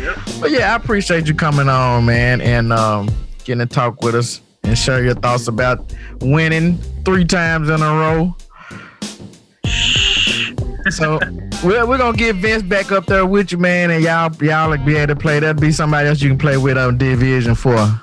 Yep. 0.00 0.18
But 0.40 0.50
yeah, 0.50 0.72
I 0.72 0.76
appreciate 0.76 1.28
you 1.28 1.34
coming 1.34 1.68
on, 1.68 2.06
man, 2.06 2.40
and 2.40 2.72
um, 2.72 3.08
getting 3.44 3.66
to 3.66 3.72
talk 3.72 4.02
with 4.02 4.14
us 4.14 4.40
and 4.66 4.76
share 4.76 5.02
your 5.02 5.14
thoughts 5.14 5.48
about 5.48 5.94
winning 6.20 6.78
three 7.04 7.24
times 7.24 7.68
in 7.68 7.80
a 7.80 7.94
row. 7.94 8.36
so 10.90 11.18
we're, 11.64 11.86
we're 11.86 11.98
gonna 11.98 12.16
get 12.16 12.36
Vince 12.36 12.62
back 12.62 12.92
up 12.92 13.06
there 13.06 13.26
with 13.26 13.52
you, 13.52 13.58
man, 13.58 13.90
and 13.90 14.02
y'all 14.02 14.34
y'all 14.42 14.68
like 14.68 14.84
be 14.84 14.96
able 14.96 15.14
to 15.14 15.20
play. 15.20 15.40
That'd 15.40 15.60
be 15.60 15.72
somebody 15.72 16.08
else 16.08 16.20
you 16.20 16.28
can 16.28 16.38
play 16.38 16.56
with 16.56 16.76
on 16.76 16.98
Division 16.98 17.54
Four. 17.54 18.02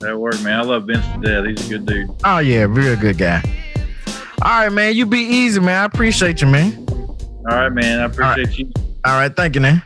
That 0.00 0.18
work, 0.18 0.40
man. 0.42 0.60
I 0.60 0.62
love 0.62 0.84
Vince 0.84 1.06
to 1.06 1.20
death. 1.20 1.46
He's 1.46 1.66
a 1.66 1.70
good 1.70 1.86
dude. 1.86 2.10
Oh 2.24 2.38
yeah, 2.38 2.66
real 2.68 2.96
good 2.96 3.18
guy. 3.18 3.42
All 4.42 4.60
right, 4.60 4.72
man. 4.72 4.94
You 4.94 5.06
be 5.06 5.20
easy, 5.20 5.60
man. 5.60 5.82
I 5.82 5.84
appreciate 5.84 6.42
you, 6.42 6.48
man. 6.48 6.86
All 6.88 7.56
right, 7.56 7.70
man. 7.70 8.00
I 8.00 8.04
appreciate 8.04 8.46
right. 8.46 8.58
you. 8.58 8.72
All 9.04 9.18
right, 9.18 9.34
thank 9.34 9.54
you, 9.54 9.60
man. 9.60 9.82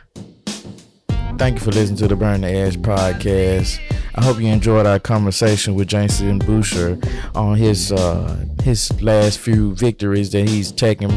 Thank 1.37 1.55
you 1.55 1.61
for 1.61 1.71
listening 1.71 1.97
to 1.99 2.07
the 2.07 2.15
Burn 2.15 2.41
the 2.41 2.47
Edge 2.47 2.77
podcast. 2.81 3.79
I 4.13 4.23
hope 4.23 4.39
you 4.39 4.47
enjoyed 4.47 4.85
our 4.85 4.99
conversation 4.99 5.73
with 5.75 5.87
Jason 5.87 6.39
Boucher 6.39 6.99
on 7.33 7.55
his 7.55 7.91
uh, 7.91 8.45
his 8.61 9.01
last 9.01 9.39
few 9.39 9.73
victories 9.75 10.31
that 10.31 10.49
he's 10.49 10.71
taken 10.71 11.09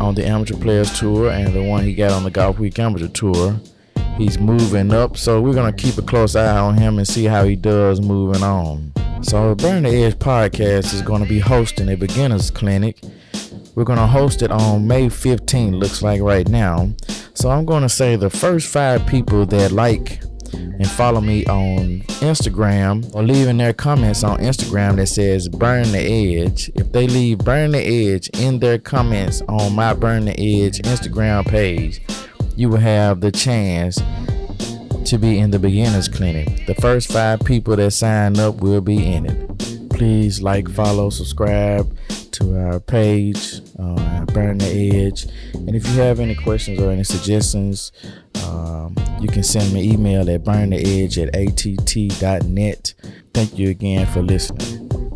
on 0.00 0.14
the 0.14 0.24
Amateur 0.24 0.56
Players 0.56 0.96
Tour 0.96 1.30
and 1.30 1.52
the 1.52 1.62
one 1.62 1.82
he 1.84 1.94
got 1.94 2.12
on 2.12 2.22
the 2.22 2.30
Golf 2.30 2.58
Week 2.58 2.78
Amateur 2.78 3.08
Tour. 3.08 3.60
He's 4.16 4.38
moving 4.38 4.92
up, 4.92 5.16
so 5.16 5.40
we're 5.40 5.54
gonna 5.54 5.72
keep 5.72 5.98
a 5.98 6.02
close 6.02 6.36
eye 6.36 6.58
on 6.58 6.76
him 6.76 6.98
and 6.98 7.06
see 7.06 7.24
how 7.24 7.44
he 7.44 7.56
does 7.56 8.00
moving 8.00 8.42
on. 8.44 8.92
So, 9.22 9.56
Burn 9.56 9.82
the 9.82 9.90
Edge 9.90 10.14
podcast 10.14 10.94
is 10.94 11.02
going 11.02 11.22
to 11.24 11.28
be 11.28 11.40
hosting 11.40 11.88
a 11.88 11.96
beginners 11.96 12.52
clinic. 12.52 12.98
We're 13.74 13.84
to 13.98 14.06
host 14.06 14.42
it 14.42 14.52
on 14.52 14.86
May 14.86 15.06
15th, 15.06 15.76
looks 15.76 16.02
like 16.02 16.20
right 16.20 16.48
now. 16.48 16.90
So, 17.34 17.50
I'm 17.50 17.64
to 17.82 17.88
say 17.88 18.14
the 18.14 18.30
first 18.30 18.68
five 18.68 19.04
people 19.08 19.44
that 19.46 19.72
like 19.72 20.20
and 20.54 20.88
follow 20.90 21.20
me 21.20 21.44
on 21.46 22.00
Instagram 22.20 23.14
or 23.14 23.22
leaving 23.22 23.56
their 23.56 23.72
comments 23.72 24.24
on 24.24 24.38
Instagram 24.38 24.96
that 24.96 25.08
says 25.08 25.48
Burn 25.48 25.90
the 25.92 25.98
Edge. 25.98 26.70
If 26.74 26.92
they 26.92 27.06
leave 27.06 27.38
Burn 27.38 27.72
the 27.72 27.80
Edge 27.80 28.28
in 28.30 28.58
their 28.58 28.78
comments 28.78 29.42
on 29.48 29.74
my 29.74 29.94
Burn 29.94 30.26
the 30.26 30.32
Edge 30.32 30.78
Instagram 30.80 31.46
page, 31.46 32.00
you 32.56 32.68
will 32.68 32.78
have 32.78 33.20
the 33.20 33.32
chance 33.32 34.00
to 35.04 35.18
be 35.18 35.38
in 35.38 35.50
the 35.50 35.58
beginners 35.58 36.08
clinic. 36.08 36.66
The 36.66 36.74
first 36.74 37.10
five 37.10 37.40
people 37.40 37.76
that 37.76 37.92
sign 37.92 38.38
up 38.38 38.56
will 38.56 38.80
be 38.80 39.12
in 39.12 39.26
it. 39.26 39.90
Please 39.90 40.42
like, 40.42 40.68
follow, 40.70 41.10
subscribe 41.10 41.90
to 42.38 42.56
our 42.56 42.80
page, 42.80 43.60
uh, 43.78 44.24
Burn 44.26 44.58
the 44.58 45.06
Edge. 45.06 45.26
And 45.54 45.74
if 45.74 45.86
you 45.86 45.94
have 45.94 46.20
any 46.20 46.34
questions 46.34 46.80
or 46.80 46.90
any 46.90 47.04
suggestions, 47.04 47.92
um, 48.44 48.96
you 49.20 49.28
can 49.28 49.42
send 49.42 49.72
me 49.72 49.80
an 49.88 49.94
email 49.94 50.30
at 50.30 50.44
burntheedge 50.44 51.18
at 51.18 51.34
att.net. 51.34 52.94
Thank 53.34 53.58
you 53.58 53.70
again 53.70 54.06
for 54.06 54.22
listening. 54.22 55.07